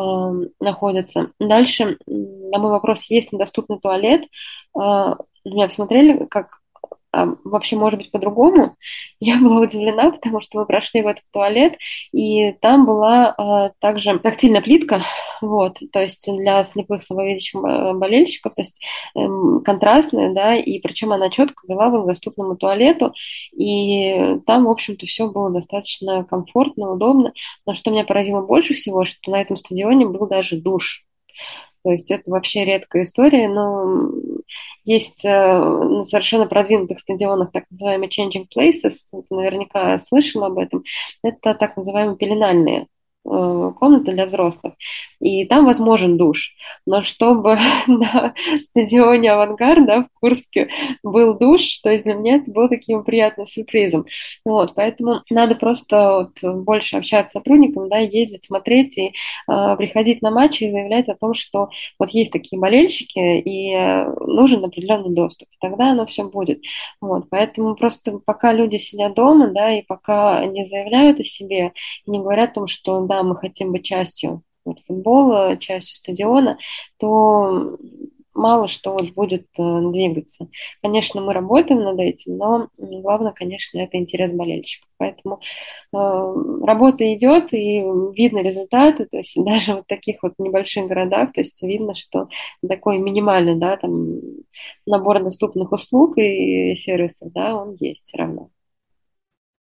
находятся. 0.59 1.29
Дальше, 1.37 1.99
на 2.07 2.57
мой 2.57 2.71
вопрос, 2.71 3.03
есть 3.11 3.31
ли 3.31 3.37
доступный 3.37 3.79
туалет, 3.79 4.23
э, 4.23 4.27
меня 5.45 5.67
посмотрели 5.67 6.25
как 6.25 6.62
а 7.13 7.35
вообще 7.43 7.75
может 7.75 7.99
быть 7.99 8.11
по-другому. 8.11 8.75
Я 9.19 9.39
была 9.39 9.61
удивлена, 9.61 10.11
потому 10.11 10.41
что 10.41 10.59
мы 10.59 10.65
прошли 10.65 11.03
в 11.03 11.07
этот 11.07 11.23
туалет, 11.31 11.77
и 12.11 12.53
там 12.53 12.85
была 12.85 13.33
а, 13.37 13.71
также 13.79 14.17
тактильная 14.19 14.61
плитка, 14.61 15.05
вот, 15.41 15.77
то 15.91 16.01
есть 16.01 16.27
для 16.37 16.63
слепых 16.63 17.03
слабовидящих 17.03 17.61
болельщиков, 17.61 18.53
то 18.55 18.61
есть 18.61 18.83
эм, 19.15 19.61
контрастная, 19.63 20.33
да, 20.33 20.55
и 20.55 20.79
причем 20.79 21.11
она 21.11 21.29
четко 21.29 21.67
вела 21.67 21.89
к 21.89 22.07
доступному 22.07 22.55
туалету, 22.55 23.13
и 23.55 24.39
там, 24.47 24.65
в 24.65 24.69
общем-то, 24.69 25.05
все 25.05 25.27
было 25.27 25.51
достаточно 25.51 26.23
комфортно, 26.23 26.91
удобно. 26.91 27.33
Но 27.65 27.73
что 27.73 27.91
меня 27.91 28.03
поразило 28.05 28.45
больше 28.45 28.73
всего, 28.73 29.05
что 29.05 29.31
на 29.31 29.41
этом 29.41 29.57
стадионе 29.57 30.07
был 30.07 30.27
даже 30.27 30.57
душ. 30.57 31.05
То 31.83 31.91
есть 31.91 32.09
это 32.11 32.31
вообще 32.31 32.63
редкая 32.63 33.03
история, 33.03 33.49
но 33.49 34.09
есть 34.85 35.23
э, 35.23 35.29
на 35.29 36.05
совершенно 36.05 36.45
продвинутых 36.47 36.99
стадионах 36.99 37.51
так 37.51 37.65
называемые 37.69 38.09
changing 38.09 38.45
places, 38.55 39.23
наверняка 39.29 39.99
слышал 39.99 40.43
об 40.43 40.57
этом, 40.57 40.83
это 41.23 41.55
так 41.55 41.77
называемые 41.77 42.17
пеленальные 42.17 42.87
комната 43.23 44.11
для 44.11 44.25
взрослых, 44.25 44.73
и 45.19 45.45
там 45.45 45.65
возможен 45.65 46.17
душ. 46.17 46.53
Но 46.85 47.03
чтобы 47.03 47.57
на 47.87 48.33
стадионе 48.69 49.31
«Авангард» 49.31 49.85
да, 49.85 50.01
в 50.03 50.19
Курске 50.19 50.69
был 51.03 51.37
душ, 51.37 51.79
то 51.79 51.89
есть 51.89 52.03
для 52.03 52.13
меня 52.13 52.35
это 52.35 52.51
было 52.51 52.67
таким 52.67 53.03
приятным 53.03 53.47
сюрпризом. 53.47 54.05
Вот, 54.45 54.75
поэтому 54.75 55.21
надо 55.29 55.55
просто 55.55 56.29
вот 56.43 56.63
больше 56.63 56.97
общаться 56.97 57.39
с 57.39 57.41
сотрудниками, 57.43 57.89
да, 57.89 57.97
ездить, 57.97 58.43
смотреть 58.43 58.97
и 58.97 59.13
э, 59.49 59.75
приходить 59.77 60.21
на 60.21 60.31
матчи 60.31 60.63
и 60.63 60.71
заявлять 60.71 61.09
о 61.09 61.15
том, 61.15 61.33
что 61.33 61.69
вот 61.99 62.09
есть 62.11 62.31
такие 62.31 62.59
болельщики 62.59 63.39
и 63.39 63.73
э, 63.73 64.13
нужен 64.25 64.63
определенный 64.63 65.13
доступ. 65.13 65.47
Тогда 65.61 65.91
оно 65.91 66.05
все 66.05 66.23
будет. 66.23 66.61
Вот, 67.01 67.25
поэтому 67.29 67.75
просто 67.75 68.19
пока 68.25 68.53
люди 68.53 68.77
сидят 68.77 69.15
дома, 69.15 69.47
да, 69.47 69.73
и 69.73 69.81
пока 69.81 70.45
не 70.45 70.65
заявляют 70.65 71.19
о 71.19 71.23
себе, 71.23 71.73
и 72.05 72.11
не 72.11 72.19
говорят 72.19 72.51
о 72.51 72.53
том, 72.53 72.67
что 72.67 73.05
да, 73.13 73.21
мы 73.21 73.35
хотим 73.35 73.71
быть 73.71 73.85
частью 73.85 74.41
вот, 74.65 74.79
футбола, 74.87 75.57
частью 75.57 75.93
стадиона, 75.93 76.57
то 76.97 77.77
мало 78.33 78.67
что 78.67 78.93
вот 78.93 79.11
будет 79.11 79.45
э, 79.59 79.91
двигаться. 79.91 80.47
Конечно, 80.81 81.21
мы 81.21 81.33
работаем 81.33 81.81
над 81.81 81.99
этим, 81.99 82.37
но 82.37 82.69
главное, 82.77 83.31
конечно, 83.31 83.77
это 83.77 83.97
интерес 83.97 84.33
болельщиков. 84.33 84.89
Поэтому 84.97 85.39
э, 85.93 86.65
работа 86.65 87.13
идет, 87.13 87.53
и 87.53 87.83
видно 88.15 88.39
результаты, 88.39 89.05
то 89.05 89.17
есть 89.17 89.37
даже 89.45 89.75
в 89.75 89.83
таких 89.83 90.23
вот 90.23 90.33
небольших 90.39 90.87
городах, 90.87 91.33
то 91.33 91.41
есть 91.41 91.61
видно, 91.61 91.93
что 91.93 92.27
такой 92.67 92.97
минимальный, 92.97 93.55
да, 93.55 93.77
там, 93.77 94.21
набор 94.87 95.23
доступных 95.23 95.71
услуг 95.71 96.17
и 96.17 96.75
сервисов, 96.75 97.31
да, 97.31 97.55
он 97.55 97.75
есть 97.79 98.05
все 98.05 98.17
равно. 98.17 98.49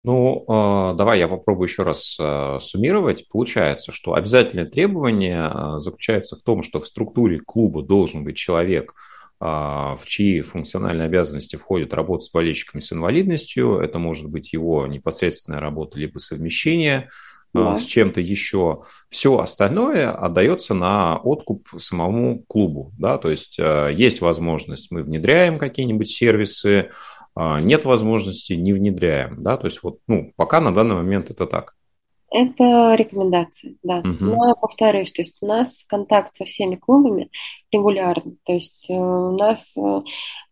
Ну, 0.05 0.45
а, 0.49 0.95
давай 0.95 1.19
я 1.19 1.29
попробую 1.29 1.69
еще 1.69 1.83
раз 1.83 2.17
а, 2.21 2.59
суммировать. 2.61 3.29
Получается, 3.29 3.93
что 3.93 4.15
обязательное 4.15 4.67
требование 4.67 5.41
а, 5.43 5.79
заключается 5.79 6.37
в 6.37 6.43
том, 6.43 6.63
что 6.63 6.81
в 6.81 6.87
структуре 6.87 7.41
клуба 7.41 7.83
должен 7.83 8.25
быть 8.25 8.37
человек, 8.37 8.95
в 9.41 10.01
чьи 10.05 10.41
функциональные 10.41 11.07
обязанности 11.07 11.55
входит 11.55 11.95
работа 11.95 12.25
с 12.25 12.31
болельщиками 12.33 12.81
с 12.81 12.93
инвалидностью. 12.93 13.79
Это 13.79 14.01
может 14.01 14.29
быть 14.29 14.53
его 14.53 14.85
непосредственная 14.89 15.61
работа, 15.61 15.97
либо 15.97 16.19
совмещение 16.19 17.09
да. 17.55 17.77
с 17.77 17.85
чем-то 17.85 18.21
еще. 18.21 18.83
Все 19.11 19.39
остальное 19.39 20.11
отдается 20.11 20.75
на 20.75 21.19
откуп 21.19 21.69
самому 21.77 22.43
клубу. 22.49 22.93
Да? 22.99 23.17
То 23.17 23.31
есть 23.31 23.61
есть 23.93 24.21
возможность, 24.23 24.91
мы 24.91 25.05
внедряем 25.05 25.61
какие-нибудь 25.61 26.11
сервисы, 26.11 26.91
нет 27.61 27.85
возможности, 27.85 28.55
не 28.55 28.73
внедряем, 28.73 29.43
да, 29.43 29.57
то 29.57 29.67
есть 29.67 29.83
вот, 29.83 29.99
ну, 30.07 30.33
пока 30.37 30.61
на 30.61 30.73
данный 30.73 30.97
момент 30.97 31.31
это 31.31 31.47
так. 31.47 31.75
Это 32.31 32.95
рекомендации, 32.95 33.79
да. 33.83 33.99
Угу. 34.01 34.17
Но 34.21 34.55
повторюсь, 34.61 35.13
то 35.13 35.23
есть 35.23 35.37
у 35.41 35.47
нас 35.47 35.85
контакт 35.89 36.37
со 36.37 36.45
всеми 36.45 36.77
клубами, 36.77 37.31
регулярно. 37.73 38.33
То 38.45 38.53
есть 38.53 38.87
у 38.89 39.37
нас 39.37 39.77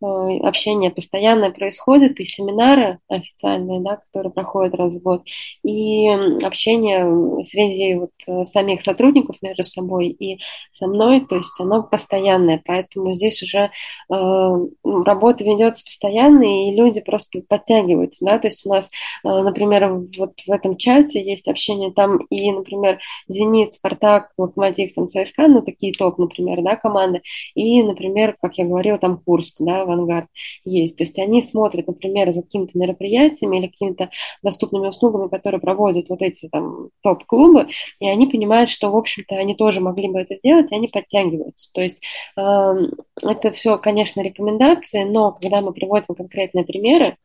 общение 0.01 0.91
постоянное 0.91 1.51
происходит, 1.51 2.21
и 2.21 2.25
семинары 2.25 2.99
официальные, 3.09 3.81
да, 3.81 3.97
которые 3.97 4.33
проходят 4.33 4.75
раз 4.75 4.95
в 4.95 5.03
год, 5.03 5.23
и 5.65 6.09
общение 6.43 7.43
среди 7.43 7.95
вот 7.95 8.47
самих 8.47 8.83
сотрудников 8.83 9.37
между 9.41 9.65
собой 9.65 10.09
и 10.09 10.39
со 10.71 10.87
мной, 10.87 11.21
то 11.21 11.37
есть 11.37 11.59
оно 11.61 11.83
постоянное, 11.83 12.61
поэтому 12.65 13.15
здесь 13.15 13.43
уже 13.43 13.71
работа 14.09 15.45
ведется 15.45 15.85
постоянно, 15.85 16.43
и 16.45 16.75
люди 16.77 17.01
просто 17.01 17.41
подтягиваются, 17.49 18.25
да, 18.27 18.39
то 18.39 18.49
есть 18.49 18.67
у 18.67 18.69
нас, 18.69 18.91
например, 19.25 20.03
вот 20.19 20.33
в 20.47 20.51
этом 20.51 20.77
чате 20.77 21.25
есть 21.25 21.49
общение 21.49 21.91
там 21.93 22.19
и, 22.29 22.53
например, 22.53 22.99
Зенит, 23.29 23.73
Спартак, 23.73 24.33
Локомотив, 24.37 24.93
там, 24.93 25.09
ЦСКА, 25.09 25.49
ну, 25.49 25.63
такие 25.63 25.95
топ, 25.95 26.19
например, 26.19 26.63
да, 26.63 26.77
команды, 26.77 27.06
и, 27.55 27.83
например, 27.83 28.37
как 28.41 28.59
я 28.59 28.65
говорила, 28.65 28.99
там 28.99 29.19
Курск, 29.19 29.57
да, 29.59 29.83
Авангард 29.83 30.29
есть. 30.65 30.97
То 30.97 31.05
есть 31.05 31.19
они 31.19 31.43
смотрят, 31.43 31.87
например, 31.87 32.33
за 32.33 32.43
какими-то 32.43 32.79
мероприятиями 32.79 33.59
или 33.59 33.67
какими-то 33.67 34.11
доступными 34.43 34.89
услугами, 34.89 35.29
которые 35.29 35.61
проводят 35.61 36.09
вот 36.09 36.23
эти 36.23 36.49
там 36.49 36.91
топ-клубы, 37.03 37.69
и 38.01 38.09
они 38.09 38.27
понимают, 38.27 38.71
что, 38.71 38.91
в 38.91 38.97
общем-то, 38.97 39.35
они 39.37 39.55
тоже 39.55 39.81
могли 39.81 40.09
бы 40.09 40.21
это 40.21 40.37
сделать, 40.37 40.71
и 40.73 40.75
они 40.75 40.89
подтягиваются. 40.89 41.71
То 41.73 41.83
есть 41.83 42.01
э, 42.37 42.75
это 43.23 43.53
все, 43.53 43.79
конечно, 43.79 44.21
рекомендации, 44.21 45.05
но 45.05 45.33
когда 45.33 45.61
мы 45.61 45.73
приводим 45.73 46.15
конкретные 46.15 46.65
примеры, 46.65 47.17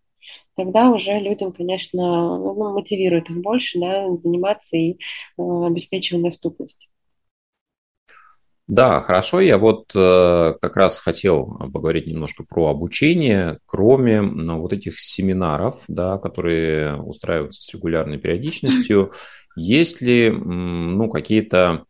тогда 0.55 0.89
уже 0.91 1.19
людям, 1.19 1.51
конечно, 1.51 2.37
ну, 2.37 2.73
мотивирует 2.73 3.29
их 3.29 3.41
больше 3.41 3.79
да, 3.79 4.09
заниматься 4.17 4.77
и 4.77 4.93
э, 4.93 4.95
обеспечивать 5.37 6.23
доступность. 6.23 6.90
Да, 8.67 9.01
хорошо. 9.01 9.41
Я 9.41 9.57
вот 9.57 9.91
э, 9.95 10.53
как 10.61 10.77
раз 10.77 10.99
хотел 10.99 11.57
поговорить 11.73 12.07
немножко 12.07 12.43
про 12.43 12.69
обучение, 12.69 13.59
кроме 13.65 14.21
ну, 14.21 14.61
вот 14.61 14.71
этих 14.71 14.99
семинаров, 14.99 15.83
да, 15.87 16.17
которые 16.17 16.95
устраиваются 17.01 17.61
с 17.61 17.73
регулярной 17.73 18.17
периодичностью. 18.17 19.11
Есть 19.57 20.01
ли 20.01 20.29
ну, 20.29 21.09
какие-то 21.09 21.85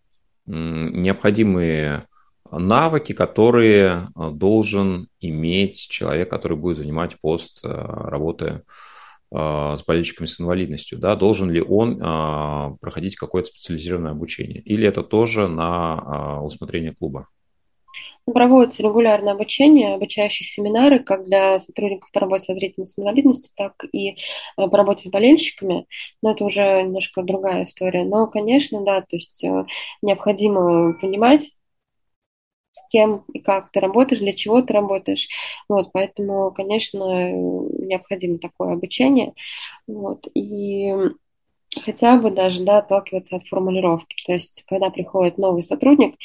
необходимые 0.47 2.07
навыки, 2.51 3.13
которые 3.13 4.07
э, 4.15 4.29
должен 4.31 5.07
иметь 5.19 5.88
человек, 5.89 6.29
который 6.29 6.57
будет 6.57 6.77
занимать 6.77 7.17
пост 7.21 7.60
э, 7.63 7.67
работы 7.67 8.63
с 9.34 9.84
болельщиками 9.86 10.28
с 10.28 10.41
инвалидностью, 10.41 11.00
да, 11.00 11.15
должен 11.15 11.50
ли 11.50 11.62
он 11.62 11.98
проходить 12.80 13.15
какое-то 13.15 13.48
специализированное 13.50 14.12
обучение, 14.12 14.62
или 14.62 14.88
это 14.88 15.04
тоже 15.04 15.48
на 15.48 16.41
усмотрение 16.41 16.94
клуба? 16.94 17.28
Проводится 18.26 18.84
регулярное 18.84 19.34
обучение, 19.34 19.96
обучающие 19.96 20.46
семинары 20.46 21.00
как 21.00 21.26
для 21.26 21.58
сотрудников 21.58 22.12
по 22.12 22.20
работе 22.20 22.46
со 22.46 22.54
зрительной 22.54 22.86
с 22.86 23.00
инвалидностью, 23.00 23.52
так 23.58 23.74
и 23.91 24.15
по 24.56 24.78
работе 24.78 25.04
с 25.04 25.12
болельщиками. 25.12 25.88
Но 26.22 26.32
это 26.34 26.44
уже 26.44 26.84
немножко 26.84 27.24
другая 27.24 27.65
история. 27.65 28.04
Но, 28.06 28.28
конечно, 28.28 28.86
да, 28.86 29.02
то 29.02 29.15
есть 29.15 29.44
необходимо 30.04 30.94
понимать, 30.94 31.52
кем 32.91 33.23
и 33.34 33.39
как 33.39 33.71
ты 33.71 33.80
работаешь, 33.80 34.19
для 34.19 34.34
чего 34.34 34.62
ты 34.62 34.73
работаешь. 34.73 35.27
Вот, 35.69 35.91
поэтому, 35.93 36.51
конечно, 36.51 37.32
необходимо 37.32 38.38
такое 38.38 38.73
обучение. 38.73 39.34
Вот, 39.88 40.27
и 40.34 40.93
хотя 41.84 42.17
бы 42.17 42.32
даже 42.32 42.63
да, 42.63 42.80
отталкиваться 42.80 43.38
от 43.38 43.47
формулировки. 43.47 44.15
То 44.25 44.34
есть, 44.34 44.63
когда 44.67 44.89
приходит 44.89 45.38
новый 45.38 45.63
сотрудник, 45.63 46.15
э, 46.15 46.17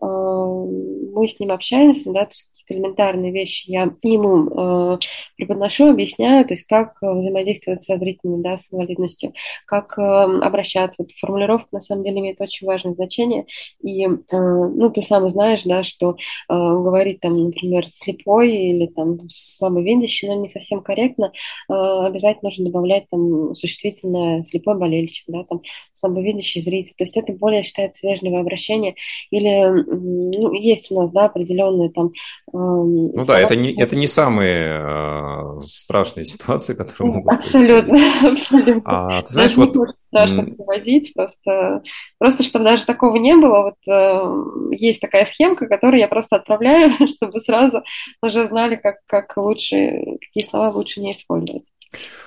мы 0.00 1.28
с 1.28 1.38
ним 1.38 1.52
общаемся, 1.52 2.12
да, 2.12 2.24
то 2.24 2.30
есть 2.30 2.53
какие-то 2.64 2.74
элементарные 2.74 3.32
вещи 3.32 3.70
я 3.70 3.90
ему 4.02 4.94
э, 4.94 4.98
преподношу, 5.36 5.90
объясняю, 5.90 6.44
то 6.46 6.54
есть 6.54 6.66
как 6.66 6.96
э, 7.02 7.14
взаимодействовать 7.14 7.82
со 7.82 7.96
зрителями, 7.96 8.42
да, 8.42 8.56
с 8.56 8.72
инвалидностью, 8.72 9.32
как 9.66 9.98
э, 9.98 10.02
обращаться. 10.02 11.02
Вот 11.02 11.12
формулировка 11.12 11.68
на 11.72 11.80
самом 11.80 12.04
деле 12.04 12.20
имеет 12.20 12.40
очень 12.40 12.66
важное 12.66 12.94
значение. 12.94 13.46
И, 13.82 14.04
э, 14.04 14.08
ну, 14.30 14.90
ты 14.90 15.02
сам 15.02 15.28
знаешь, 15.28 15.62
да, 15.64 15.82
что 15.82 16.12
э, 16.12 16.14
говорить 16.48 17.20
там, 17.20 17.44
например, 17.44 17.88
слепой 17.88 18.52
или 18.52 18.86
там 18.86 19.28
слабовидящий, 19.28 20.28
но 20.28 20.34
не 20.34 20.48
совсем 20.48 20.82
корректно, 20.82 21.32
э, 21.68 21.72
обязательно 21.72 22.48
нужно 22.48 22.66
добавлять 22.66 23.08
там 23.10 23.54
существительное 23.54 24.42
слепой 24.42 24.78
болельщик, 24.78 25.24
да, 25.28 25.44
там 25.44 25.62
слабовидящий 26.04 26.60
зритель. 26.60 26.94
То 26.96 27.04
есть 27.04 27.16
это 27.16 27.32
более 27.32 27.62
считается 27.62 28.06
вежливое 28.06 28.40
обращение. 28.40 28.94
Или 29.30 29.64
ну, 29.66 30.52
есть 30.52 30.90
у 30.92 31.00
нас, 31.00 31.10
да, 31.12 31.26
определенные 31.26 31.90
там 31.90 32.12
ну 32.52 33.10
Слова... 33.12 33.26
да, 33.26 33.40
это 33.40 33.56
не, 33.56 33.74
это 33.74 33.96
не 33.96 34.06
самые 34.06 34.80
э, 34.80 35.60
страшные 35.66 36.24
ситуации, 36.24 36.74
которые 36.78 37.14
могут 37.14 37.32
Абсолютно, 37.32 37.98
абсолютно. 38.22 38.82
А, 38.84 39.22
ты 39.22 39.32
знаешь, 39.32 39.54
даже 39.54 39.72
вот... 39.72 39.88
не 39.88 39.94
страшно 40.06 40.44
приводить, 40.44 41.12
просто, 41.14 41.82
просто 42.18 42.44
чтобы 42.44 42.64
даже 42.64 42.86
такого 42.86 43.16
не 43.16 43.34
было, 43.34 43.74
вот 43.74 43.92
э, 43.92 44.74
есть 44.76 45.00
такая 45.00 45.26
схемка, 45.26 45.66
которую 45.66 45.98
я 45.98 46.08
просто 46.08 46.36
отправляю, 46.36 46.92
чтобы 47.08 47.40
сразу 47.40 47.82
уже 48.22 48.46
знали, 48.46 48.76
как, 48.76 48.96
как 49.06 49.36
лучше, 49.36 49.98
какие 50.20 50.48
слова 50.48 50.70
лучше 50.70 51.00
не 51.00 51.12
использовать. 51.12 51.64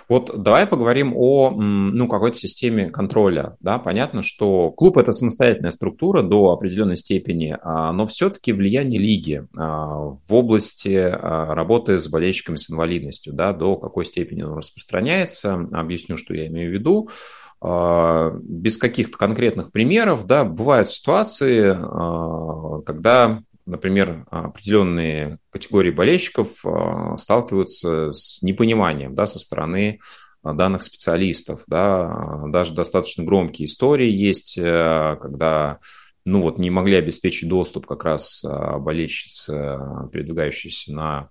Вот 0.09 0.41
давай 0.41 0.65
поговорим 0.65 1.13
о 1.15 1.51
ну, 1.51 2.07
какой-то 2.07 2.37
системе 2.37 2.89
контроля. 2.89 3.57
Да? 3.59 3.77
Понятно, 3.77 4.21
что 4.21 4.71
клуб– 4.71 4.97
это 4.99 5.11
самостоятельная 5.11 5.71
структура 5.71 6.21
до 6.21 6.51
определенной 6.51 6.95
степени, 6.95 7.57
а, 7.61 7.91
но 7.91 8.07
все-таки 8.07 8.53
влияние 8.53 8.99
лиги 8.99 9.45
а, 9.57 9.97
в 9.97 10.33
области 10.33 10.95
а, 10.95 11.53
работы 11.53 11.99
с 11.99 12.07
болельщиками 12.07 12.55
с 12.55 12.71
инвалидностью, 12.71 13.33
да, 13.33 13.51
до 13.51 13.75
какой 13.75 14.05
степени 14.05 14.43
он 14.43 14.57
распространяется. 14.57 15.67
Объясню, 15.73 16.17
что 16.17 16.33
я 16.33 16.47
имею 16.47 16.69
в 16.71 16.73
виду 16.73 17.09
без 17.59 18.77
каких-то 18.77 19.17
конкретных 19.17 19.71
примеров, 19.71 20.27
да, 20.27 20.43
бывают 20.43 20.91
ситуации, 20.91 21.75
когда 22.85 23.41
например, 23.67 24.25
определенные 24.31 25.39
категории 25.51 25.91
болельщиков 25.91 26.65
а, 26.65 27.17
сталкиваются 27.17 28.11
с 28.11 28.41
непониманием 28.41 29.13
да, 29.13 29.25
со 29.25 29.39
стороны 29.39 29.99
а, 30.41 30.53
данных 30.53 30.81
специалистов. 30.81 31.63
Да. 31.67 32.43
Даже 32.47 32.73
достаточно 32.73 33.23
громкие 33.23 33.65
истории 33.65 34.09
есть, 34.09 34.57
э, 34.57 35.17
когда 35.21 35.79
ну 36.25 36.41
вот, 36.41 36.57
не 36.57 36.69
могли 36.69 36.97
обеспечить 36.97 37.47
доступ 37.47 37.85
как 37.85 38.03
раз 38.03 38.43
а, 38.43 38.79
болельщицы, 38.79 39.79
передвигающиеся 40.11 40.93
на 40.93 41.29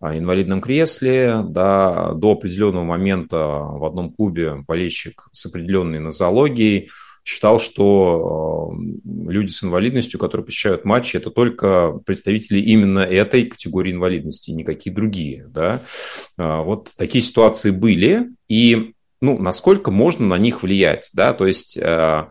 инвалидном 0.00 0.60
кресле. 0.60 1.42
Да, 1.48 2.12
до 2.12 2.32
определенного 2.32 2.84
момента 2.84 3.36
в 3.38 3.84
одном 3.84 4.12
клубе 4.12 4.56
болельщик 4.66 5.28
с 5.32 5.46
определенной 5.46 5.98
нозологией– 5.98 6.90
считал, 7.28 7.60
что 7.60 8.72
э, 8.72 9.30
люди 9.30 9.50
с 9.50 9.62
инвалидностью, 9.62 10.18
которые 10.18 10.46
посещают 10.46 10.86
матчи, 10.86 11.18
это 11.18 11.30
только 11.30 12.00
представители 12.06 12.58
именно 12.58 13.00
этой 13.00 13.44
категории 13.44 13.92
инвалидности, 13.92 14.50
никакие 14.50 14.94
другие. 14.96 15.46
Да? 15.48 15.82
А, 16.38 16.62
вот 16.62 16.92
такие 16.96 17.22
ситуации 17.22 17.70
были, 17.70 18.30
и 18.48 18.94
ну, 19.20 19.38
насколько 19.38 19.90
можно 19.90 20.26
на 20.26 20.38
них 20.38 20.62
влиять. 20.62 21.10
Да? 21.12 21.34
То 21.34 21.46
есть 21.46 21.76
э, 21.76 22.28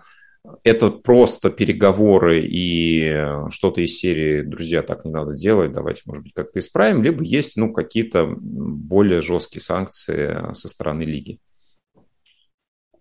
это 0.63 0.89
просто 0.89 1.51
переговоры 1.51 2.41
и 2.43 3.23
что-то 3.51 3.81
из 3.81 3.99
серии 3.99 4.41
«Друзья, 4.41 4.81
так 4.81 5.05
не 5.05 5.11
надо 5.11 5.35
делать, 5.35 5.73
давайте, 5.73 6.01
может 6.05 6.23
быть, 6.23 6.33
как-то 6.33 6.57
исправим», 6.57 7.03
либо 7.03 7.23
есть 7.23 7.55
ну, 7.55 7.71
какие-то 7.71 8.33
более 8.35 9.21
жесткие 9.21 9.61
санкции 9.61 10.53
со 10.53 10.67
стороны 10.67 11.03
лиги. 11.03 11.37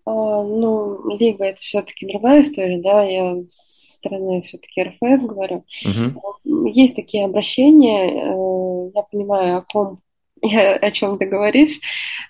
А, 0.06 0.42
ну, 0.44 1.16
лига 1.16 1.44
это 1.44 1.60
все-таки 1.60 2.06
другая 2.06 2.42
история, 2.42 2.80
да, 2.80 3.02
я 3.02 3.36
с 3.50 3.96
стороны 3.96 4.42
все-таки 4.42 4.82
РФС 4.82 5.24
говорю. 5.24 5.64
Угу. 5.84 6.68
Есть 6.68 6.94
такие 6.94 7.24
обращения, 7.24 8.10
э, 8.10 8.90
я 8.94 9.02
понимаю, 9.02 9.58
о 9.58 9.62
ком, 9.62 10.00
о 10.42 10.90
чем 10.92 11.18
ты 11.18 11.26
говоришь. 11.26 11.80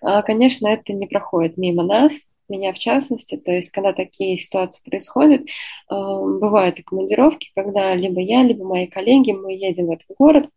А, 0.01 0.23
конечно, 0.23 0.69
это 0.69 0.93
не 0.95 1.07
проходит 1.07 1.59
мимо 1.59 1.83
нас, 1.83 2.29
меня 2.49 2.73
в 2.73 2.79
частности, 2.79 3.37
то 3.37 3.51
есть, 3.51 3.71
когда 3.71 3.93
такие 3.93 4.39
ситуации 4.39 4.83
происходят, 4.83 5.43
э, 5.43 5.45
бывают 5.91 6.79
и 6.79 6.83
командировки, 6.83 7.51
когда 7.55 7.95
либо 7.95 8.21
я, 8.21 8.43
либо 8.43 8.65
мои 8.65 8.87
коллеги, 8.87 9.33
мы 9.33 9.53
едем 9.53 9.87
в 9.87 9.91
этот 9.91 10.17
город, 10.17 10.49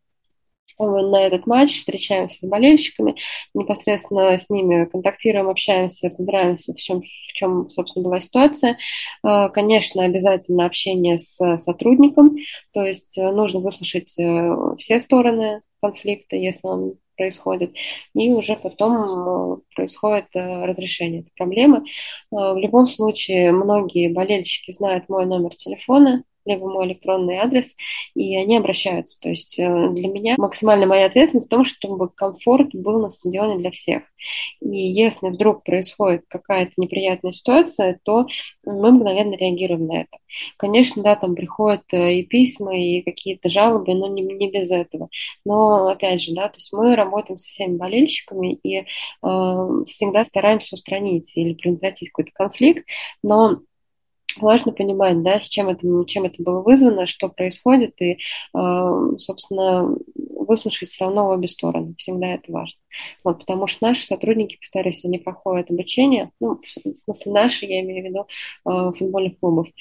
на 0.78 1.22
этот 1.22 1.48
матч, 1.48 1.80
встречаемся 1.80 2.46
с 2.46 2.50
болельщиками, 2.50 3.16
непосредственно 3.54 4.38
с 4.38 4.50
ними 4.50 4.86
контактируем, 4.86 5.50
общаемся, 5.50 6.10
разбираемся 6.10 6.74
в 6.74 6.78
чем, 6.78 7.02
в 7.02 7.34
чем 7.34 7.70
собственно, 7.70 8.04
была 8.04 8.20
ситуация. 8.20 8.78
Э, 9.24 9.50
конечно, 9.50 10.04
обязательно 10.04 10.66
общение 10.66 11.18
с 11.18 11.58
сотрудником, 11.58 12.36
то 12.74 12.84
есть 12.84 13.18
э, 13.18 13.32
нужно 13.32 13.60
выслушать 13.60 14.18
э, 14.20 14.56
все 14.78 15.00
стороны 15.00 15.62
конфликта, 15.82 16.36
если 16.36 16.68
он 16.68 16.96
происходит, 17.16 17.74
и 18.16 18.32
уже 18.32 18.56
потом 18.56 19.62
происходит 19.76 20.28
разрешение 20.34 21.22
этой 21.22 21.32
проблемы. 21.36 21.84
В 22.32 22.58
любом 22.58 22.88
случае, 22.88 23.52
многие 23.52 24.08
болельщики 24.14 24.72
знают 24.72 25.10
мой 25.10 25.26
номер 25.26 25.54
телефона, 25.56 26.24
либо 26.46 26.70
мой 26.70 26.88
электронный 26.88 27.38
адрес, 27.38 27.76
и 28.16 28.36
они 28.36 28.58
обращаются. 28.58 29.20
То 29.20 29.30
есть 29.30 29.60
э, 29.60 29.90
для 29.92 30.08
меня 30.08 30.36
максимально 30.38 30.86
моя 30.86 31.06
ответственность 31.06 31.48
в 31.48 31.50
том, 31.50 31.64
чтобы 31.64 32.10
комфорт 32.10 32.70
был 32.74 33.02
на 33.02 33.10
стадионе 33.10 33.58
для 33.58 33.72
всех. 33.72 34.04
И 34.62 34.78
если 34.78 35.30
вдруг 35.30 35.64
происходит 35.64 36.24
какая-то 36.28 36.74
неприятная 36.78 37.32
ситуация, 37.32 38.00
то 38.04 38.26
мы 38.66 38.92
мгновенно 38.92 39.36
реагируем 39.36 39.88
на 39.88 40.02
это. 40.02 40.18
Конечно, 40.58 41.04
да, 41.04 41.16
там 41.16 41.36
приходят 41.36 41.84
э, 41.92 42.16
и 42.16 42.24
письма, 42.24 42.78
и 42.78 43.02
какие-то 43.02 43.50
жалобы, 43.50 43.94
но 43.94 44.08
не, 44.08 44.22
не 44.22 44.50
без 44.50 44.72
этого. 44.72 45.10
Но, 45.46 45.88
опять 45.88 46.22
же, 46.22 46.34
да, 46.34 46.50
то 46.50 46.58
есть 46.58 46.72
мы 46.72 46.96
работаем 46.96 47.38
со 47.38 47.48
всеми 47.48 47.78
болельщиками 47.78 48.54
и 48.64 48.80
э, 48.80 48.84
всегда 49.22 50.24
стараемся 50.24 50.76
устранить 50.76 51.36
или 51.38 51.54
предотвратить 51.54 52.10
какой-то 52.10 52.32
конфликт, 52.34 52.86
но 53.24 53.60
важно 54.38 54.72
понимать, 54.72 55.22
да, 55.24 55.40
с 55.40 55.48
чем 55.48 55.70
это, 55.70 55.88
чем 56.06 56.24
это 56.26 56.42
было 56.42 56.62
вызвано, 56.62 57.08
что 57.08 57.30
происходит, 57.30 58.00
и, 58.02 58.14
э, 58.14 59.18
собственно, 59.18 59.96
выслушать 60.16 60.90
все 60.90 61.06
равно 61.06 61.30
обе 61.30 61.48
стороны. 61.48 61.96
Всегда 61.98 62.36
это 62.36 62.52
важно. 62.52 62.80
Вот, 63.24 63.40
потому 63.40 63.68
что 63.68 63.88
наши 63.88 64.06
сотрудники, 64.06 64.58
повторюсь, 64.58 65.04
они 65.06 65.18
проходят 65.18 65.72
обучение, 65.72 66.32
ну, 66.40 66.60
в 66.64 67.04
смысле 67.06 67.32
наши, 67.32 67.66
я 67.66 67.82
имею 67.82 68.04
в 68.04 68.08
виду 68.08 68.28
э, 68.66 68.92
футбольных 68.98 69.40
клубов, 69.40 69.68
э, 69.68 69.72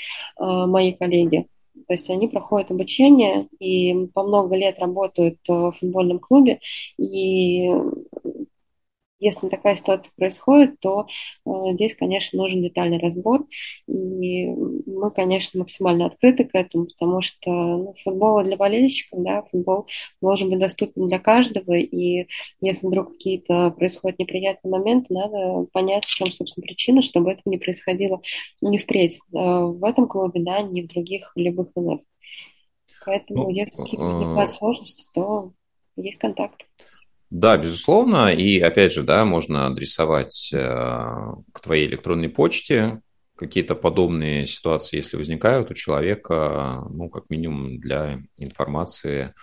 мои 0.40 0.92
коллеги. 0.92 1.46
То 1.86 1.94
есть 1.94 2.10
они 2.10 2.28
проходят 2.28 2.70
обучение 2.70 3.48
и 3.60 4.08
по 4.12 4.22
много 4.22 4.56
лет 4.56 4.78
работают 4.78 5.38
в 5.46 5.72
футбольном 5.78 6.18
клубе, 6.18 6.58
и 6.98 7.70
если 9.20 9.48
такая 9.48 9.76
ситуация 9.76 10.12
происходит, 10.16 10.78
то 10.80 11.06
э, 11.44 11.50
здесь, 11.72 11.96
конечно, 11.96 12.38
нужен 12.38 12.62
детальный 12.62 12.98
разбор. 12.98 13.46
И 13.86 14.46
мы, 14.46 15.10
конечно, 15.10 15.60
максимально 15.60 16.06
открыты 16.06 16.44
к 16.44 16.54
этому, 16.54 16.86
потому 16.86 17.20
что 17.22 17.50
ну, 17.50 17.94
футбол 18.04 18.42
для 18.42 18.56
болельщиков, 18.56 19.22
да, 19.22 19.42
футбол 19.50 19.86
должен 20.20 20.50
быть 20.50 20.60
доступен 20.60 21.08
для 21.08 21.18
каждого. 21.18 21.72
И 21.72 22.26
если 22.60 22.86
вдруг 22.86 23.12
какие-то 23.12 23.70
происходят 23.72 24.18
неприятные 24.18 24.70
моменты, 24.70 25.12
надо 25.12 25.66
понять, 25.72 26.04
в 26.04 26.14
чем, 26.14 26.28
собственно, 26.28 26.64
причина, 26.66 27.02
чтобы 27.02 27.32
это 27.32 27.42
не 27.44 27.58
происходило 27.58 28.20
не 28.60 28.78
впредь 28.78 29.16
э, 29.16 29.20
в 29.32 29.84
этом 29.84 30.06
клубе, 30.06 30.40
да, 30.42 30.62
ни 30.62 30.82
в 30.82 30.88
других 30.88 31.32
любых 31.34 31.68
иных. 31.76 32.00
Поэтому, 33.04 33.44
ну, 33.44 33.50
если 33.50 33.82
какие-то 33.82 34.04
э, 34.04 34.12
возникают 34.12 34.52
сложности, 34.52 35.06
то 35.14 35.52
есть 35.96 36.20
контакт. 36.20 36.66
Да, 37.30 37.56
безусловно. 37.56 38.32
И 38.32 38.58
опять 38.58 38.92
же, 38.92 39.02
да, 39.02 39.24
можно 39.24 39.66
адресовать 39.66 40.50
э, 40.52 40.58
к 41.52 41.60
твоей 41.60 41.86
электронной 41.86 42.28
почте 42.28 43.00
какие-то 43.36 43.74
подобные 43.74 44.46
ситуации, 44.46 44.96
если 44.96 45.16
возникают 45.16 45.70
у 45.70 45.74
человека, 45.74 46.84
ну, 46.90 47.08
как 47.08 47.30
минимум 47.30 47.78
для 47.78 48.20
информации 48.38 49.34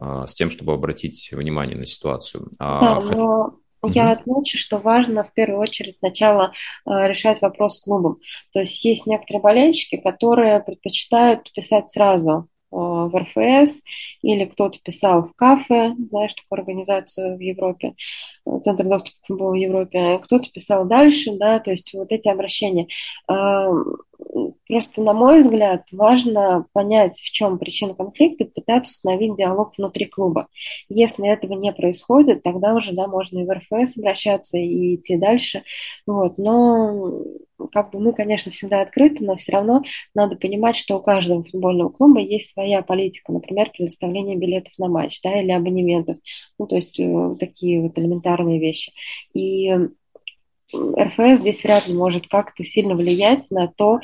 э, 0.00 0.24
с 0.26 0.34
тем, 0.34 0.50
чтобы 0.50 0.74
обратить 0.74 1.30
внимание 1.32 1.76
на 1.76 1.86
ситуацию. 1.86 2.50
А, 2.58 3.00
да, 3.00 3.16
но 3.16 3.58
я 3.82 4.12
отмечу, 4.12 4.56
что 4.56 4.78
важно 4.78 5.24
в 5.24 5.32
первую 5.32 5.60
очередь 5.60 5.96
сначала 5.96 6.52
э, 6.86 7.08
решать 7.08 7.40
вопрос 7.42 7.80
клубом. 7.80 8.18
То 8.52 8.60
есть 8.60 8.84
есть 8.84 9.06
некоторые 9.06 9.42
болельщики, 9.42 9.96
которые 9.96 10.60
предпочитают 10.60 11.52
писать 11.52 11.90
сразу 11.90 12.48
в 12.74 13.16
РФС, 13.16 13.82
или 14.22 14.44
кто-то 14.46 14.78
писал 14.82 15.28
в 15.28 15.34
кафе, 15.34 15.94
знаешь, 16.06 16.34
такую 16.34 16.60
организацию 16.60 17.36
в 17.36 17.40
Европе, 17.40 17.94
Центр 18.62 18.84
доступа 18.84 19.16
к 19.22 19.26
футболу 19.26 19.52
в 19.52 19.54
Европе, 19.54 20.18
кто-то 20.18 20.50
писал 20.50 20.84
дальше, 20.84 21.32
да, 21.36 21.60
то 21.60 21.70
есть 21.70 21.92
вот 21.94 22.12
эти 22.12 22.28
обращения. 22.28 22.88
А, 23.26 23.68
просто, 24.68 25.02
на 25.02 25.14
мой 25.14 25.40
взгляд, 25.40 25.84
важно 25.92 26.66
понять, 26.72 27.14
в 27.14 27.30
чем 27.30 27.58
причина 27.58 27.94
конфликта, 27.94 28.44
пытаться 28.44 28.90
установить 28.90 29.36
диалог 29.36 29.72
внутри 29.76 30.06
клуба. 30.06 30.48
Если 30.88 31.26
этого 31.26 31.54
не 31.54 31.72
происходит, 31.72 32.42
тогда 32.42 32.74
уже, 32.74 32.92
да, 32.92 33.06
можно 33.06 33.40
и 33.40 33.44
в 33.44 33.50
РФС 33.50 33.98
обращаться, 33.98 34.58
и 34.58 34.96
идти 34.96 35.16
дальше, 35.16 35.62
вот, 36.06 36.36
но 36.38 37.22
как 37.72 37.92
бы 37.92 38.00
мы, 38.00 38.12
конечно, 38.12 38.50
всегда 38.52 38.80
открыты, 38.82 39.24
но 39.24 39.36
все 39.36 39.52
равно 39.52 39.82
надо 40.14 40.36
понимать, 40.36 40.76
что 40.76 40.98
у 40.98 41.02
каждого 41.02 41.44
футбольного 41.44 41.88
клуба 41.90 42.20
есть 42.20 42.52
своя 42.52 42.82
политика, 42.82 43.32
например, 43.32 43.70
предоставление 43.70 44.36
билетов 44.36 44.72
на 44.78 44.88
матч, 44.88 45.20
да, 45.22 45.40
или 45.40 45.50
абонементов, 45.50 46.16
ну, 46.58 46.66
то 46.66 46.76
есть 46.76 46.98
э, 46.98 47.36
такие 47.38 47.80
вот 47.80 47.98
элементарные 47.98 48.33
вещи. 48.42 48.92
И 49.32 49.70
РФС 50.74 51.40
здесь 51.40 51.62
вряд 51.62 51.86
ли 51.86 51.94
может 51.94 52.26
как-то 52.26 52.64
сильно 52.64 52.94
влиять 52.94 53.50
на 53.50 53.68
то, 53.68 54.00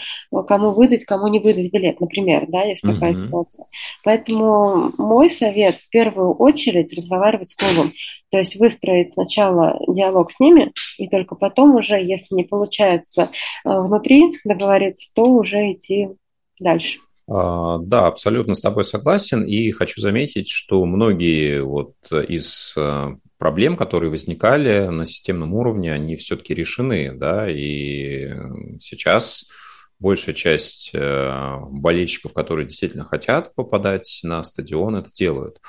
кому 0.46 0.72
выдать, 0.72 1.04
кому 1.04 1.28
не 1.28 1.38
выдать 1.40 1.72
билет, 1.72 2.00
например, 2.00 2.46
да, 2.48 2.62
если 2.62 2.90
mm-hmm. 2.90 2.94
такая 2.94 3.14
ситуация. 3.14 3.66
Поэтому 4.04 4.92
мой 4.98 5.30
совет 5.30 5.76
в 5.76 5.88
первую 5.90 6.34
очередь 6.34 6.92
разговаривать 6.94 7.50
с 7.50 7.56
клубом, 7.56 7.92
то 8.30 8.38
есть 8.38 8.56
выстроить 8.56 9.12
сначала 9.12 9.78
диалог 9.88 10.30
с 10.30 10.40
ними, 10.40 10.72
и 10.98 11.08
только 11.08 11.34
потом 11.34 11.76
уже, 11.76 11.96
если 11.96 12.34
не 12.34 12.44
получается 12.44 13.30
э, 13.64 13.80
внутри 13.80 14.38
договориться, 14.44 15.10
то 15.14 15.24
уже 15.24 15.72
идти 15.72 16.10
дальше. 16.58 16.98
А, 17.30 17.78
да, 17.78 18.08
абсолютно 18.08 18.54
с 18.54 18.60
тобой 18.60 18.84
согласен. 18.84 19.44
И 19.44 19.70
хочу 19.70 20.00
заметить, 20.00 20.48
что 20.48 20.84
многие 20.84 21.62
вот 21.62 21.94
из 22.10 22.74
э, 22.76 23.16
проблем, 23.38 23.76
которые 23.76 24.10
возникали 24.10 24.88
на 24.88 25.06
системном 25.06 25.54
уровне, 25.54 25.92
они 25.92 26.16
все-таки 26.16 26.54
решены, 26.54 27.12
да, 27.12 27.48
и 27.48 28.32
сейчас 28.80 29.46
большая 30.00 30.34
часть 30.34 30.90
э, 30.92 31.56
болельщиков, 31.70 32.32
которые 32.32 32.66
действительно 32.66 33.04
хотят 33.04 33.54
попадать 33.54 34.20
на 34.24 34.42
стадион, 34.42 34.96
это 34.96 35.10
делают. 35.12 35.60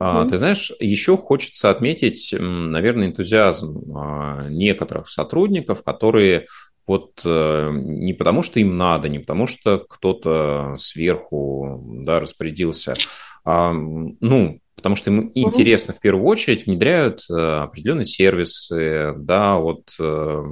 Mm-hmm. 0.00 0.30
Ты 0.30 0.38
знаешь, 0.38 0.72
еще 0.78 1.16
хочется 1.16 1.70
отметить, 1.70 2.34
наверное, 2.38 3.08
энтузиазм 3.08 3.96
а, 3.96 4.48
некоторых 4.48 5.08
сотрудников, 5.08 5.82
которые 5.82 6.46
вот 6.86 7.20
э, 7.24 7.70
не 7.72 8.12
потому, 8.12 8.42
что 8.42 8.60
им 8.60 8.76
надо, 8.76 9.08
не 9.08 9.18
потому, 9.18 9.46
что 9.46 9.78
кто-то 9.78 10.76
сверху 10.78 11.82
да, 12.04 12.20
распорядился, 12.20 12.94
а, 13.44 13.72
ну, 13.72 14.60
потому 14.80 14.96
что 14.96 15.10
им 15.10 15.30
интересно 15.34 15.92
в 15.92 16.00
первую 16.00 16.24
очередь, 16.24 16.64
внедряют 16.64 17.26
э, 17.28 17.34
определенные 17.34 18.06
сервисы, 18.06 19.12
да, 19.14 19.58
вот, 19.58 19.90
э, 20.00 20.42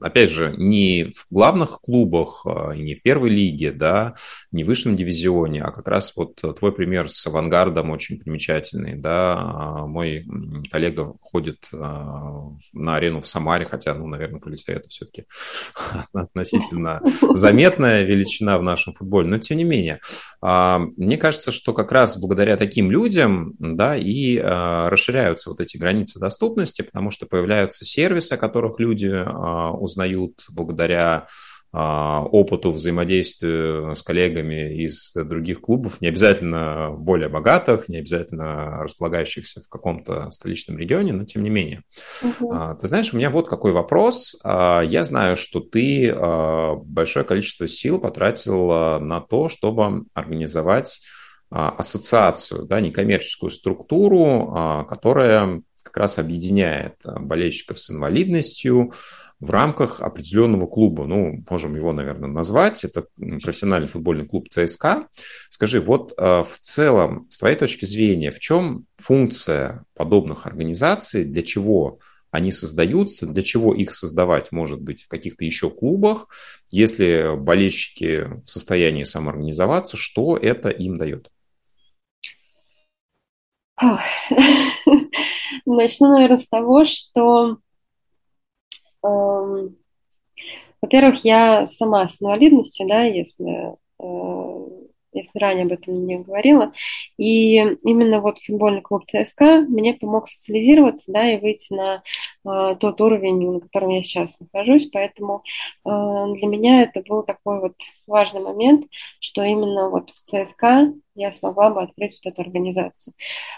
опять 0.00 0.30
же, 0.30 0.52
не 0.56 1.12
в 1.16 1.26
главных 1.30 1.80
клубах, 1.80 2.44
а, 2.44 2.72
не 2.72 2.96
в 2.96 3.02
первой 3.02 3.30
лиге, 3.30 3.70
да, 3.70 4.14
не 4.50 4.64
в 4.64 4.66
высшем 4.66 4.96
дивизионе, 4.96 5.62
а 5.62 5.70
как 5.70 5.86
раз 5.86 6.12
вот 6.16 6.34
твой 6.58 6.72
пример 6.72 7.08
с 7.08 7.24
авангардом 7.28 7.90
очень 7.90 8.18
примечательный, 8.18 8.96
да, 8.96 9.36
а 9.38 9.86
мой 9.86 10.26
коллега 10.72 11.14
ходит 11.20 11.68
а, 11.72 12.50
на 12.72 12.96
арену 12.96 13.20
в 13.20 13.28
Самаре, 13.28 13.66
хотя, 13.66 13.94
ну, 13.94 14.08
наверное, 14.08 14.40
полиция 14.40 14.76
это 14.76 14.88
все-таки 14.88 15.24
относительно 16.12 17.00
заметная 17.34 18.02
величина 18.02 18.58
в 18.58 18.64
нашем 18.64 18.92
футболе, 18.92 19.28
но 19.28 19.38
тем 19.38 19.58
не 19.58 19.64
менее, 19.64 20.00
мне 20.40 21.16
кажется, 21.16 21.52
что 21.52 21.72
как 21.72 21.92
раз 21.92 22.18
благодаря 22.18 22.56
таким 22.56 22.90
людям, 22.90 23.54
да, 23.76 23.96
и 23.96 24.36
э, 24.36 24.88
расширяются 24.88 25.50
вот 25.50 25.60
эти 25.60 25.76
границы 25.76 26.18
доступности, 26.18 26.82
потому 26.82 27.10
что 27.10 27.26
появляются 27.26 27.84
сервисы, 27.84 28.32
о 28.34 28.38
которых 28.38 28.78
люди 28.80 29.06
э, 29.06 29.70
узнают 29.70 30.44
благодаря 30.50 31.26
а, 31.70 32.22
опыту 32.22 32.72
взаимодействия 32.72 33.94
с 33.94 34.02
коллегами 34.02 34.82
из 34.82 35.12
других 35.12 35.60
клубов, 35.60 36.00
не 36.00 36.08
обязательно 36.08 36.92
более 36.96 37.28
богатых, 37.28 37.90
не 37.90 37.98
обязательно 37.98 38.82
располагающихся 38.84 39.60
в 39.60 39.68
каком-то 39.68 40.30
столичном 40.30 40.78
регионе, 40.78 41.12
но 41.12 41.24
тем 41.26 41.42
не 41.42 41.50
менее. 41.50 41.82
Угу. 42.22 42.78
Ты 42.80 42.88
знаешь, 42.88 43.12
у 43.12 43.18
меня 43.18 43.28
вот 43.28 43.50
какой 43.50 43.72
вопрос. 43.72 44.40
Я 44.44 45.04
знаю, 45.04 45.36
что 45.36 45.60
ты 45.60 46.14
большое 46.14 47.26
количество 47.26 47.68
сил 47.68 47.98
потратил 47.98 48.98
на 49.00 49.20
то, 49.20 49.50
чтобы 49.50 50.06
организовать 50.14 51.00
ассоциацию, 51.50 52.66
да, 52.66 52.80
некоммерческую 52.80 53.50
структуру, 53.50 54.52
а, 54.54 54.84
которая 54.84 55.62
как 55.82 55.96
раз 55.96 56.18
объединяет 56.18 56.96
а, 57.04 57.18
болельщиков 57.18 57.80
с 57.80 57.90
инвалидностью 57.90 58.92
в 59.40 59.50
рамках 59.50 60.00
определенного 60.00 60.66
клуба. 60.66 61.06
Ну, 61.06 61.44
можем 61.48 61.76
его, 61.76 61.92
наверное, 61.92 62.28
назвать. 62.28 62.84
Это 62.84 63.06
профессиональный 63.16 63.88
футбольный 63.88 64.26
клуб 64.26 64.48
ЦСКА. 64.50 65.06
Скажи, 65.48 65.80
вот 65.80 66.12
в 66.18 66.48
целом, 66.58 67.28
с 67.30 67.38
твоей 67.38 67.54
точки 67.54 67.84
зрения, 67.84 68.32
в 68.32 68.40
чем 68.40 68.86
функция 68.96 69.84
подобных 69.94 70.46
организаций, 70.46 71.24
для 71.24 71.44
чего 71.44 72.00
они 72.30 72.52
создаются, 72.52 73.26
для 73.26 73.42
чего 73.42 73.74
их 73.74 73.92
создавать, 73.94 74.52
может 74.52 74.80
быть, 74.80 75.04
в 75.04 75.08
каких-то 75.08 75.44
еще 75.44 75.70
клубах, 75.70 76.28
если 76.70 77.36
болельщики 77.36 78.28
в 78.44 78.50
состоянии 78.50 79.04
самоорганизоваться, 79.04 79.96
что 79.96 80.36
это 80.36 80.68
им 80.68 80.98
дает? 80.98 81.30
Начну, 85.66 86.08
наверное, 86.08 86.38
с 86.38 86.48
того, 86.48 86.84
что, 86.84 87.58
э, 89.04 89.68
во-первых, 90.82 91.24
я 91.24 91.66
сама 91.66 92.08
с 92.08 92.20
инвалидностью, 92.20 92.88
да, 92.88 93.04
если 93.04 93.76
э, 94.00 94.48
если 95.12 95.38
ранее 95.38 95.64
об 95.64 95.72
этом 95.72 96.06
не 96.06 96.18
говорила. 96.18 96.72
И 97.16 97.56
именно 97.56 98.20
вот 98.20 98.38
футбольный 98.38 98.82
клуб 98.82 99.04
ЦСКА 99.06 99.62
мне 99.68 99.94
помог 99.94 100.28
социализироваться, 100.28 101.12
да, 101.12 101.32
и 101.32 101.40
выйти 101.40 101.74
на 101.74 102.02
э, 102.44 102.76
тот 102.78 103.00
уровень, 103.00 103.50
на 103.50 103.60
котором 103.60 103.90
я 103.90 104.02
сейчас 104.02 104.38
нахожусь. 104.40 104.86
Поэтому 104.86 105.42
э, 105.84 105.88
для 105.88 106.46
меня 106.46 106.82
это 106.82 107.02
был 107.08 107.22
такой 107.22 107.60
вот 107.60 107.74
важный 108.06 108.40
момент, 108.40 108.86
что 109.20 109.42
именно 109.42 109.88
вот 109.88 110.10
в 110.10 110.20
ЦСКА 110.22 110.92
я 111.18 111.32
смогла 111.32 111.70
бы 111.70 111.82
открыть 111.82 112.18
вот 112.22 112.32
эту 112.32 112.42
организацию. 112.42 113.14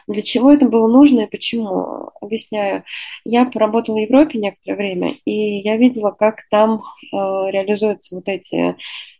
Для 0.06 0.22
чего 0.22 0.50
это 0.52 0.68
было 0.68 0.88
нужно 0.88 1.20
и 1.20 1.30
почему? 1.30 2.10
Объясняю. 2.20 2.84
Я 3.24 3.44
поработала 3.44 3.96
в 3.96 4.00
Европе 4.00 4.38
некоторое 4.38 4.76
время, 4.76 5.14
и 5.24 5.58
я 5.58 5.76
видела, 5.76 6.10
как 6.10 6.42
там 6.50 6.82
э, 7.12 7.16
реализуются 7.16 8.14
вот 8.14 8.28
эти 8.28 8.76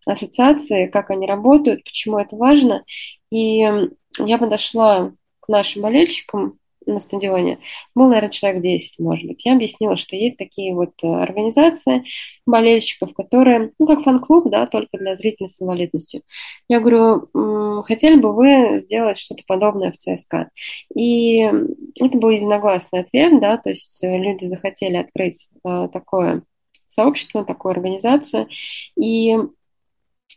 ассоциации, 0.07 0.86
как 0.86 1.11
они 1.11 1.26
работают, 1.26 1.84
почему 1.84 2.18
это 2.18 2.36
важно. 2.36 2.84
И 3.30 3.59
я 4.18 4.38
подошла 4.38 5.12
к 5.41 5.49
нашим 5.49 5.82
болельщикам 5.82 6.59
на 6.86 7.00
стадионе. 7.00 7.58
Был, 7.94 8.08
наверное, 8.08 8.30
человек 8.30 8.62
10, 8.62 8.98
может 8.98 9.26
быть. 9.26 9.44
Я 9.44 9.54
объяснила, 9.54 9.96
что 9.96 10.16
есть 10.16 10.36
такие 10.36 10.74
вот 10.74 10.92
э, 11.02 11.06
организации 11.06 12.04
болельщиков, 12.46 13.14
которые, 13.14 13.72
ну, 13.78 13.86
как 13.86 14.02
фан-клуб, 14.02 14.50
да, 14.50 14.66
только 14.66 14.98
для 14.98 15.16
зрителей 15.16 15.48
с 15.48 15.60
инвалидностью. 15.62 16.22
Я 16.68 16.80
говорю, 16.80 17.82
хотели 17.82 18.16
бы 18.16 18.34
вы 18.34 18.80
сделать 18.80 19.18
что-то 19.18 19.42
подобное 19.46 19.92
в 19.92 19.98
ЦСКА? 19.98 20.50
И 20.94 21.40
это 21.40 22.18
был 22.18 22.30
единогласный 22.30 23.00
ответ, 23.00 23.40
да, 23.40 23.56
то 23.58 23.70
есть 23.70 24.02
э, 24.02 24.18
люди 24.18 24.46
захотели 24.46 24.96
открыть 24.96 25.48
э, 25.64 25.88
такое 25.92 26.42
сообщество, 26.88 27.44
такую 27.44 27.72
организацию. 27.72 28.48
И 28.96 29.36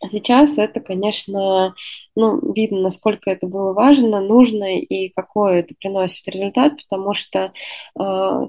Сейчас 0.05 0.57
это, 0.57 0.81
конечно, 0.81 1.75
ну, 2.15 2.53
видно, 2.53 2.81
насколько 2.81 3.29
это 3.29 3.47
было 3.47 3.73
важно, 3.73 4.21
нужно 4.21 4.79
и 4.79 5.09
какой 5.09 5.59
это 5.59 5.75
приносит 5.75 6.27
результат, 6.27 6.73
потому 6.77 7.13
что 7.13 7.39
э, 7.45 7.51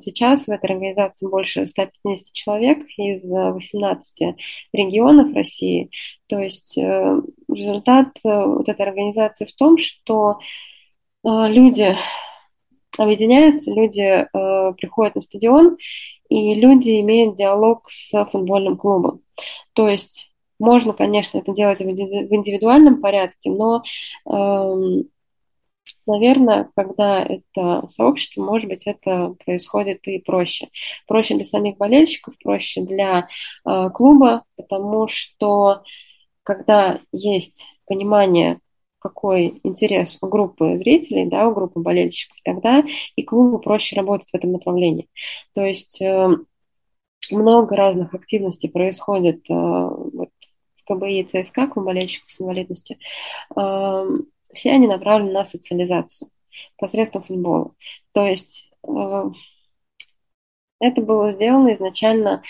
сейчас 0.00 0.46
в 0.46 0.50
этой 0.50 0.70
организации 0.70 1.28
больше 1.28 1.66
150 1.66 2.32
человек 2.32 2.78
из 2.96 3.30
18 3.30 4.36
регионов 4.72 5.34
России. 5.34 5.90
То 6.26 6.38
есть 6.38 6.76
э, 6.78 7.20
результат 7.48 8.08
э, 8.24 8.44
вот 8.44 8.68
этой 8.68 8.86
организации 8.86 9.44
в 9.44 9.54
том, 9.54 9.78
что 9.78 10.38
э, 11.24 11.28
люди 11.48 11.96
объединяются, 12.98 13.72
люди 13.72 14.00
э, 14.00 14.72
приходят 14.74 15.14
на 15.14 15.20
стадион, 15.20 15.76
и 16.28 16.54
люди 16.54 17.00
имеют 17.00 17.36
диалог 17.36 17.88
с 17.88 18.24
футбольным 18.26 18.76
клубом. 18.76 19.20
То 19.74 19.88
есть 19.88 20.33
можно, 20.64 20.92
конечно, 20.94 21.38
это 21.38 21.52
делать 21.52 21.80
в 21.80 21.84
индивидуальном 21.84 23.00
порядке, 23.00 23.50
но, 23.50 23.82
эм, 24.26 25.04
наверное, 26.06 26.70
когда 26.74 27.22
это 27.22 27.86
сообщество, 27.88 28.42
может 28.42 28.68
быть, 28.68 28.86
это 28.86 29.34
происходит 29.44 30.06
и 30.08 30.20
проще. 30.20 30.68
Проще 31.06 31.34
для 31.34 31.44
самих 31.44 31.76
болельщиков, 31.76 32.34
проще 32.42 32.80
для 32.80 33.28
э, 33.66 33.90
клуба, 33.90 34.44
потому 34.56 35.06
что 35.06 35.82
когда 36.42 37.00
есть 37.12 37.66
понимание, 37.86 38.58
какой 38.98 39.60
интерес 39.64 40.18
у 40.22 40.28
группы 40.28 40.78
зрителей, 40.78 41.26
да, 41.26 41.46
у 41.46 41.54
группы 41.54 41.78
болельщиков, 41.78 42.38
тогда 42.42 42.82
и 43.16 43.22
клубу 43.22 43.58
проще 43.58 43.96
работать 43.96 44.30
в 44.30 44.34
этом 44.34 44.52
направлении. 44.52 45.08
То 45.52 45.62
есть 45.62 46.00
э, 46.00 46.28
много 47.30 47.76
разных 47.76 48.14
активностей 48.14 48.70
происходит 48.70 49.44
э, 49.50 49.54
КБИ 50.86 51.20
и 51.20 51.24
ЦСКА, 51.24 51.66
клуб 51.66 51.86
болельщиков 51.86 52.30
с 52.30 52.40
инвалидностью. 52.40 52.96
Э, 53.56 54.04
все 54.52 54.72
они 54.72 54.86
направлены 54.86 55.32
на 55.32 55.44
социализацию 55.44 56.30
посредством 56.78 57.24
футбола. 57.24 57.72
То 58.12 58.26
есть 58.26 58.70
э, 58.86 59.24
это 60.80 61.00
было 61.00 61.32
сделано 61.32 61.74
изначально 61.74 62.42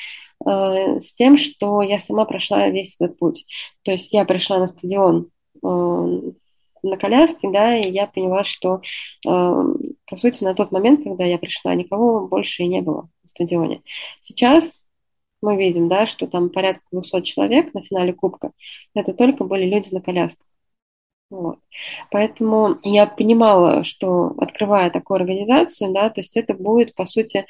э, 0.45 1.01
с 1.01 1.15
тем, 1.15 1.39
что 1.39 1.83
я 1.83 1.99
сама 2.01 2.25
прошла 2.25 2.69
весь 2.69 3.01
этот 3.01 3.19
путь. 3.19 3.47
То 3.83 3.93
есть 3.93 4.13
я 4.13 4.25
пришла 4.25 4.59
на 4.59 4.67
стадион 4.67 5.31
на 5.63 6.99
коляске, 6.99 7.49
да, 7.51 7.79
и 7.79 7.91
я 7.91 8.07
поняла, 8.07 8.45
что, 8.45 8.83
по 9.23 10.17
сути, 10.19 10.45
на 10.45 10.53
тот 10.53 10.73
момент, 10.73 11.03
когда 11.03 11.25
я 11.25 11.39
пришла, 11.39 11.75
никого 11.75 12.29
больше 12.29 12.65
и 12.65 12.67
не 12.67 12.83
было 12.83 13.09
на 13.23 13.29
стадионе. 13.29 13.83
Сейчас 14.21 14.85
мы 15.45 15.57
видим, 15.57 15.89
да, 15.89 16.07
что 16.07 16.27
там 16.27 16.51
порядка 16.51 16.83
200 16.91 17.23
человек 17.23 17.75
на 17.75 17.83
финале 17.83 18.13
Кубка, 18.13 18.53
это 18.95 19.13
только 19.15 19.45
были 19.45 19.67
люди 19.67 19.95
на 19.95 20.01
колясках. 20.01 20.47
Вот. 21.31 21.59
Поэтому 22.11 22.79
я 22.83 23.07
понимала, 23.07 23.85
что 23.85 24.35
открывая 24.39 24.91
такую 24.91 25.17
организацию, 25.17 25.93
да, 25.93 26.11
то 26.11 26.21
есть 26.21 26.37
это 26.37 26.55
будет, 26.55 26.95
по 26.95 27.07
сути, 27.07 27.39
э, 27.39 27.45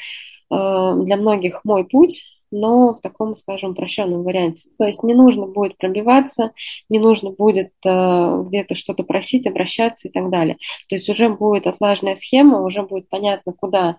для 0.50 1.16
многих 1.16 1.64
мой 1.64 1.84
путь, 1.84 2.24
но 2.54 2.94
в 2.94 3.00
таком, 3.00 3.34
скажем, 3.36 3.72
упрощенном 3.72 4.22
варианте. 4.22 4.70
То 4.78 4.84
есть 4.84 5.02
не 5.02 5.12
нужно 5.14 5.46
будет 5.46 5.76
пробиваться, 5.76 6.52
не 6.88 6.98
нужно 6.98 7.30
будет 7.30 7.72
э, 7.84 8.42
где-то 8.46 8.76
что-то 8.76 9.02
просить, 9.02 9.46
обращаться 9.46 10.08
и 10.08 10.10
так 10.10 10.30
далее. 10.30 10.56
То 10.88 10.94
есть 10.94 11.08
уже 11.08 11.28
будет 11.28 11.66
отлаженная 11.66 12.14
схема, 12.14 12.62
уже 12.62 12.82
будет 12.82 13.08
понятно, 13.08 13.52
куда 13.52 13.98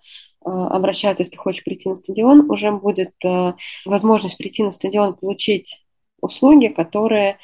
обращаться, 0.49 1.23
если 1.23 1.37
хочешь 1.37 1.63
прийти 1.63 1.89
на 1.89 1.95
стадион, 1.95 2.49
уже 2.51 2.71
будет 2.71 3.13
э, 3.23 3.53
возможность 3.85 4.37
прийти 4.37 4.63
на 4.63 4.71
стадион, 4.71 5.15
получить 5.15 5.85
услуги, 6.21 6.67
которые 6.67 7.37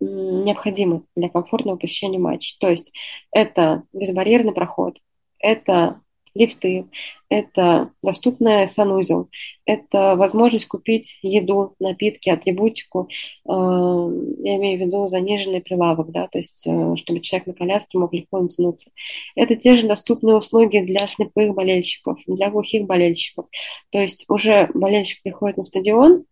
необходимы 0.00 1.04
для 1.16 1.28
комфортного 1.28 1.76
посещения 1.76 2.18
матча. 2.18 2.56
То 2.60 2.68
есть 2.68 2.92
это 3.30 3.84
безбарьерный 3.92 4.52
проход, 4.52 4.98
это 5.38 6.00
лифты, 6.34 6.86
это 7.28 7.90
доступный 8.02 8.68
санузел, 8.68 9.28
это 9.64 10.14
возможность 10.16 10.66
купить 10.66 11.18
еду, 11.22 11.74
напитки, 11.78 12.28
атрибутику, 12.28 13.08
э, 13.08 13.48
я 13.48 14.56
имею 14.56 14.78
в 14.78 14.80
виду 14.80 15.06
заниженный 15.06 15.60
прилавок, 15.60 16.10
да, 16.10 16.28
то 16.28 16.38
есть 16.38 16.66
э, 16.66 16.96
чтобы 16.96 17.20
человек 17.20 17.46
на 17.46 17.54
коляске 17.54 17.98
мог 17.98 18.12
легко 18.12 18.40
натянуться. 18.40 18.90
Это 19.36 19.56
те 19.56 19.76
же 19.76 19.86
доступные 19.86 20.36
услуги 20.36 20.78
для 20.80 21.06
слепых 21.06 21.54
болельщиков, 21.54 22.18
для 22.26 22.50
глухих 22.50 22.86
болельщиков. 22.86 23.46
То 23.90 24.00
есть 24.00 24.24
уже 24.28 24.68
болельщик 24.74 25.22
приходит 25.22 25.56
на 25.56 25.62
стадион, 25.62 26.24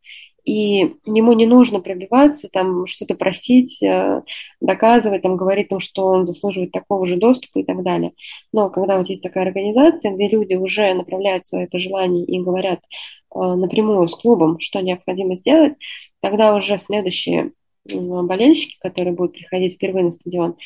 и 0.45 0.97
ему 1.05 1.33
не 1.35 1.47
нужно 1.47 1.81
пробиваться, 1.81 2.49
там 2.53 2.87
что-то 2.87 3.15
просить, 3.15 3.83
э, 3.83 4.23
доказывать, 4.61 5.23
там 5.23 5.37
говорить, 5.37 5.71
ну, 5.71 5.79
что 5.81 6.07
он 6.07 6.27
заслуживает 6.27 6.73
такого 6.73 7.07
же 7.07 7.17
доступа 7.17 7.61
и 7.61 7.65
так 7.65 7.83
далее. 7.83 8.13
Но 8.53 8.69
когда 8.71 8.99
вот 8.99 9.09
есть 9.09 9.23
такая 9.23 9.45
организация, 9.47 10.13
где 10.13 10.29
люди 10.29 10.55
уже 10.55 10.95
направляют 10.95 11.47
свои 11.47 11.67
пожелания 11.67 12.25
и 12.25 12.41
говорят 12.41 12.81
э, 12.81 13.39
напрямую 13.39 14.09
с 14.09 14.15
клубом, 14.15 14.59
что 14.59 14.81
необходимо 14.81 15.37
сделать, 15.37 15.75
тогда 16.21 16.55
уже 16.57 16.79
следующие 16.79 17.53
болельщики, 17.85 18.77
которые 18.81 19.15
будут 19.15 19.33
приходить 19.33 19.75
впервые 19.75 20.05
на 20.05 20.11
стадион, 20.13 20.57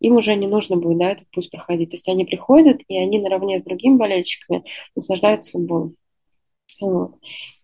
им 0.00 0.16
уже 0.16 0.34
не 0.34 0.46
нужно 0.46 0.76
будет 0.76 0.98
да, 0.98 1.12
этот 1.12 1.30
путь 1.30 1.50
проходить. 1.50 1.90
То 1.90 1.96
есть 1.96 2.08
они 2.08 2.24
приходят, 2.24 2.80
и 2.88 2.98
они 2.98 3.18
наравне 3.18 3.58
с 3.58 3.62
другими 3.62 3.96
болельщиками 3.96 4.64
наслаждаются 4.94 5.52
футболом. 5.52 5.96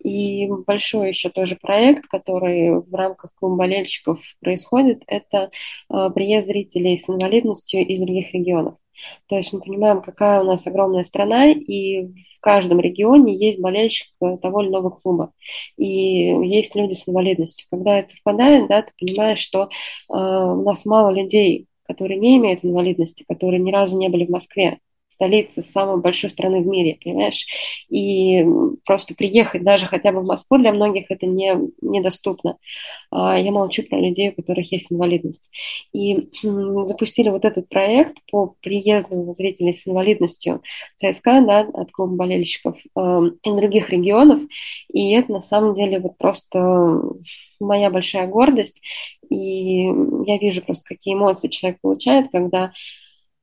И 0.03 0.49
большой 0.67 1.11
еще 1.11 1.29
тоже 1.29 1.57
проект, 1.61 2.07
который 2.07 2.81
в 2.81 2.95
рамках 2.95 3.35
клуба 3.35 3.57
болельщиков 3.57 4.21
происходит, 4.41 5.03
это 5.07 5.51
э, 5.91 6.11
приезд 6.15 6.49
зрителей 6.49 6.99
с 6.99 7.09
инвалидностью 7.09 7.87
из 7.87 8.01
других 8.01 8.33
регионов. 8.33 8.77
То 9.29 9.37
есть 9.37 9.53
мы 9.53 9.61
понимаем, 9.61 10.03
какая 10.03 10.41
у 10.41 10.45
нас 10.45 10.67
огромная 10.67 11.05
страна, 11.05 11.51
и 11.51 12.07
в 12.07 12.41
каждом 12.41 12.81
регионе 12.81 13.35
есть 13.35 13.59
болельщик 13.59 14.09
того 14.19 14.63
или 14.63 14.69
иного 14.69 14.91
клуба. 14.91 15.33
И 15.77 15.87
есть 15.87 16.75
люди 16.75 16.95
с 16.95 17.09
инвалидностью. 17.09 17.67
Когда 17.71 17.99
это 17.99 18.11
совпадает, 18.11 18.69
да, 18.69 18.83
ты 18.83 18.93
понимаешь, 18.99 19.39
что 19.39 19.65
э, 19.65 19.69
у 20.09 20.63
нас 20.63 20.85
мало 20.85 21.15
людей, 21.15 21.67
которые 21.87 22.19
не 22.19 22.37
имеют 22.37 22.65
инвалидности, 22.65 23.25
которые 23.29 23.61
ни 23.61 23.73
разу 23.73 23.99
не 23.99 24.09
были 24.09 24.27
в 24.27 24.31
Москве 24.31 24.79
столицы 25.21 25.61
самой 25.61 26.01
большой 26.01 26.31
страны 26.31 26.63
в 26.63 26.67
мире, 26.67 26.99
понимаешь? 27.05 27.45
И 27.91 28.43
просто 28.87 29.15
приехать 29.15 29.63
даже 29.63 29.85
хотя 29.85 30.13
бы 30.13 30.21
в 30.21 30.27
Москву 30.27 30.57
для 30.57 30.73
многих 30.73 31.11
это 31.11 31.27
не, 31.27 31.55
недоступно. 31.83 32.57
А 33.11 33.39
я 33.39 33.53
молчу 33.53 33.83
про 33.83 34.01
людей, 34.01 34.31
у 34.31 34.35
которых 34.35 34.73
есть 34.73 34.91
инвалидность. 34.91 35.51
И 35.93 36.31
запустили 36.43 37.29
вот 37.29 37.45
этот 37.45 37.69
проект 37.69 38.17
по 38.33 38.55
приезду 38.63 39.31
зрителей 39.35 39.75
с 39.75 39.87
инвалидностью 39.87 40.63
ЦСКА, 40.97 41.43
да, 41.47 41.61
от 41.75 41.93
клуба 41.93 42.17
болельщиков 42.17 42.79
э, 42.79 43.01
из 43.45 43.55
других 43.55 43.91
регионов. 43.91 44.41
И 44.91 45.13
это 45.13 45.33
на 45.33 45.43
самом 45.43 45.75
деле 45.75 45.99
вот 45.99 46.17
просто 46.17 47.03
моя 47.61 47.91
большая 47.91 48.27
гордость. 48.27 48.81
И 49.29 49.85
я 49.85 50.39
вижу 50.39 50.63
просто, 50.63 50.85
какие 50.87 51.15
эмоции 51.15 51.49
человек 51.49 51.79
получает, 51.83 52.31
когда 52.33 52.73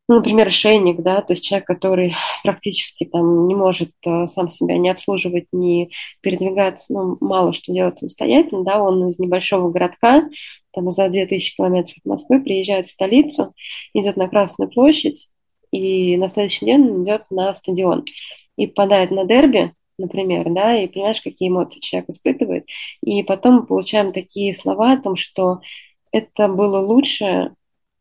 ну, 0.07 0.15
например, 0.15 0.51
шейник, 0.51 1.01
да, 1.01 1.21
то 1.21 1.33
есть 1.33 1.43
человек, 1.43 1.67
который 1.67 2.15
практически 2.43 3.05
там 3.05 3.47
не 3.47 3.55
может 3.55 3.91
э, 4.05 4.27
сам 4.27 4.49
себя 4.49 4.77
не 4.77 4.89
обслуживать, 4.89 5.47
не 5.51 5.91
передвигаться, 6.21 6.93
ну, 6.93 7.17
мало 7.19 7.51
что 7.51 7.73
делать 7.73 7.97
самостоятельно, 7.97 8.63
да, 8.63 8.81
он 8.81 9.09
из 9.09 9.19
небольшого 9.19 9.69
городка, 9.69 10.29
там, 10.73 10.89
за 10.89 11.09
2000 11.09 11.55
километров 11.57 11.97
от 11.97 12.05
Москвы, 12.05 12.41
приезжает 12.41 12.85
в 12.85 12.91
столицу, 12.91 13.53
идет 13.93 14.15
на 14.15 14.29
Красную 14.29 14.71
площадь, 14.71 15.29
и 15.71 16.15
на 16.15 16.29
следующий 16.29 16.65
день 16.65 17.03
идет 17.03 17.25
на 17.29 17.53
стадион 17.53 18.05
и 18.55 18.67
попадает 18.67 19.11
на 19.11 19.25
дерби, 19.25 19.73
например, 19.97 20.49
да, 20.53 20.77
и 20.77 20.87
понимаешь, 20.87 21.21
какие 21.21 21.49
эмоции 21.49 21.81
человек 21.81 22.09
испытывает. 22.09 22.65
И 23.01 23.23
потом 23.23 23.65
получаем 23.65 24.13
такие 24.13 24.55
слова 24.55 24.93
о 24.93 25.01
том, 25.01 25.17
что 25.17 25.59
это 26.11 26.47
было 26.47 26.79
лучше 26.79 27.51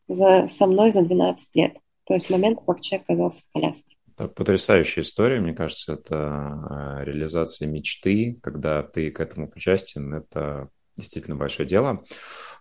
за, 0.07 0.47
со 0.49 0.67
мной 0.67 0.93
за 0.93 1.03
12 1.03 1.55
лет. 1.57 1.77
То 2.07 2.15
есть 2.15 2.31
момент, 2.31 2.59
как 2.67 2.81
человек 2.81 3.09
оказался 3.09 3.43
в 3.43 3.53
коляске. 3.53 3.97
Это 4.15 4.29
потрясающая 4.29 5.03
история, 5.03 5.41
мне 5.41 5.55
кажется, 5.55 5.93
это 5.93 6.99
э, 7.01 7.05
реализация 7.05 7.69
мечты, 7.69 8.39
когда 8.43 8.83
ты 8.83 9.11
к 9.11 9.21
этому 9.21 9.49
причастен, 9.49 10.15
это 10.15 10.71
действительно 10.97 11.37
большое 11.37 11.69
дело. 11.69 12.03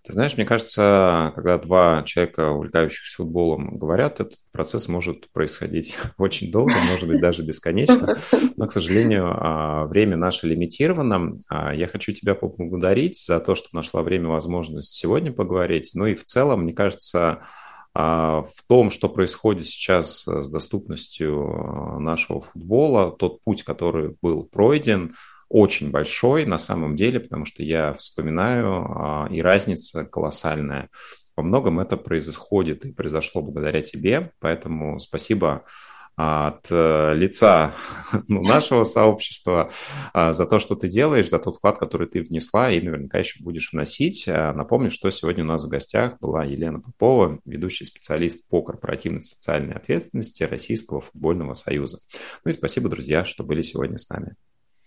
Ты 0.05 0.13
знаешь, 0.13 0.37
мне 0.37 0.45
кажется, 0.45 1.31
когда 1.33 1.57
два 1.57 2.03
человека, 2.03 2.51
увлекающихся 2.51 3.15
футболом, 3.15 3.77
говорят, 3.77 4.19
этот 4.19 4.37
процесс 4.51 4.87
может 4.87 5.31
происходить 5.31 5.95
очень 6.17 6.51
долго, 6.51 6.75
может 6.75 7.07
быть, 7.07 7.21
даже 7.21 7.41
бесконечно. 7.41 8.15
Но, 8.55 8.67
к 8.67 8.71
сожалению, 8.73 9.31
а, 9.31 9.85
время 9.85 10.15
наше 10.15 10.45
лимитировано. 10.45 11.39
А, 11.47 11.73
я 11.73 11.87
хочу 11.87 12.11
тебя 12.11 12.35
поблагодарить 12.35 13.19
за 13.19 13.39
то, 13.39 13.55
что 13.55 13.69
нашла 13.71 14.03
время, 14.03 14.27
возможность 14.27 14.93
сегодня 14.93 15.31
поговорить. 15.31 15.91
Ну 15.95 16.05
и 16.05 16.13
в 16.13 16.23
целом, 16.23 16.63
мне 16.63 16.73
кажется, 16.73 17.41
а, 17.95 18.43
в 18.43 18.63
том, 18.67 18.91
что 18.91 19.09
происходит 19.09 19.65
сейчас 19.65 20.27
с 20.27 20.49
доступностью 20.49 21.97
нашего 21.99 22.41
футбола, 22.41 23.11
тот 23.11 23.41
путь, 23.43 23.63
который 23.63 24.15
был 24.21 24.43
пройден– 24.43 25.15
очень 25.49 25.91
большой 25.91 26.45
на 26.45 26.57
самом 26.57 26.95
деле, 26.95 27.19
потому 27.19 27.45
что 27.45 27.63
я 27.63 27.93
вспоминаю, 27.93 28.85
а, 28.89 29.27
и 29.29 29.41
разница 29.41 30.05
колоссальная. 30.05 30.89
Во 31.35 31.43
многом 31.43 31.79
это 31.79 31.97
происходит 31.97 32.85
и 32.85 32.91
произошло 32.91 33.41
благодаря 33.41 33.81
тебе, 33.81 34.31
поэтому 34.39 34.99
спасибо 34.99 35.65
от 36.15 36.67
э, 36.71 37.13
лица 37.15 37.73
ну, 38.27 38.41
нашего 38.41 38.83
сообщества 38.83 39.69
а, 40.13 40.33
за 40.33 40.45
то, 40.45 40.59
что 40.59 40.75
ты 40.75 40.87
делаешь, 40.87 41.29
за 41.29 41.39
тот 41.39 41.57
вклад, 41.57 41.77
который 41.77 42.07
ты 42.07 42.21
внесла 42.21 42.71
и 42.71 42.81
наверняка 42.81 43.19
еще 43.19 43.43
будешь 43.43 43.71
вносить. 43.73 44.27
Напомню, 44.27 44.91
что 44.91 45.09
сегодня 45.09 45.43
у 45.43 45.47
нас 45.47 45.65
в 45.65 45.69
гостях 45.69 46.19
была 46.19 46.43
Елена 46.45 46.79
Попова, 46.79 47.39
ведущий 47.45 47.85
специалист 47.85 48.47
по 48.47 48.61
корпоративной 48.61 49.21
социальной 49.21 49.75
ответственности 49.75 50.43
Российского 50.43 51.01
футбольного 51.01 51.53
союза. 51.53 51.99
Ну 52.43 52.51
и 52.51 52.53
спасибо, 52.53 52.89
друзья, 52.89 53.25
что 53.25 53.43
были 53.43 53.61
сегодня 53.61 53.97
с 53.97 54.09
нами. 54.09 54.35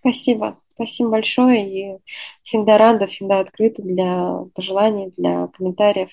Спасибо. 0.01 0.59
Спасибо 0.74 1.11
большое. 1.11 1.68
И 1.68 1.99
всегда 2.43 2.79
рада, 2.79 3.07
всегда 3.09 3.41
открыта 3.41 3.83
для 3.83 4.45
пожеланий, 4.55 5.12
для 5.16 5.49
комментариев. 5.49 6.11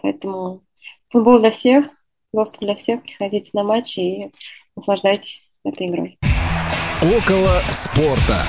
Поэтому 0.00 0.64
футбол 1.10 1.38
для 1.40 1.50
всех, 1.50 1.86
доступ 2.32 2.60
для 2.60 2.76
всех. 2.76 3.02
Приходите 3.02 3.50
на 3.52 3.62
матчи 3.62 4.00
и 4.00 4.32
наслаждайтесь 4.76 5.48
этой 5.64 5.88
игрой. 5.88 6.18
Около 7.02 7.60
спорта. 7.70 8.42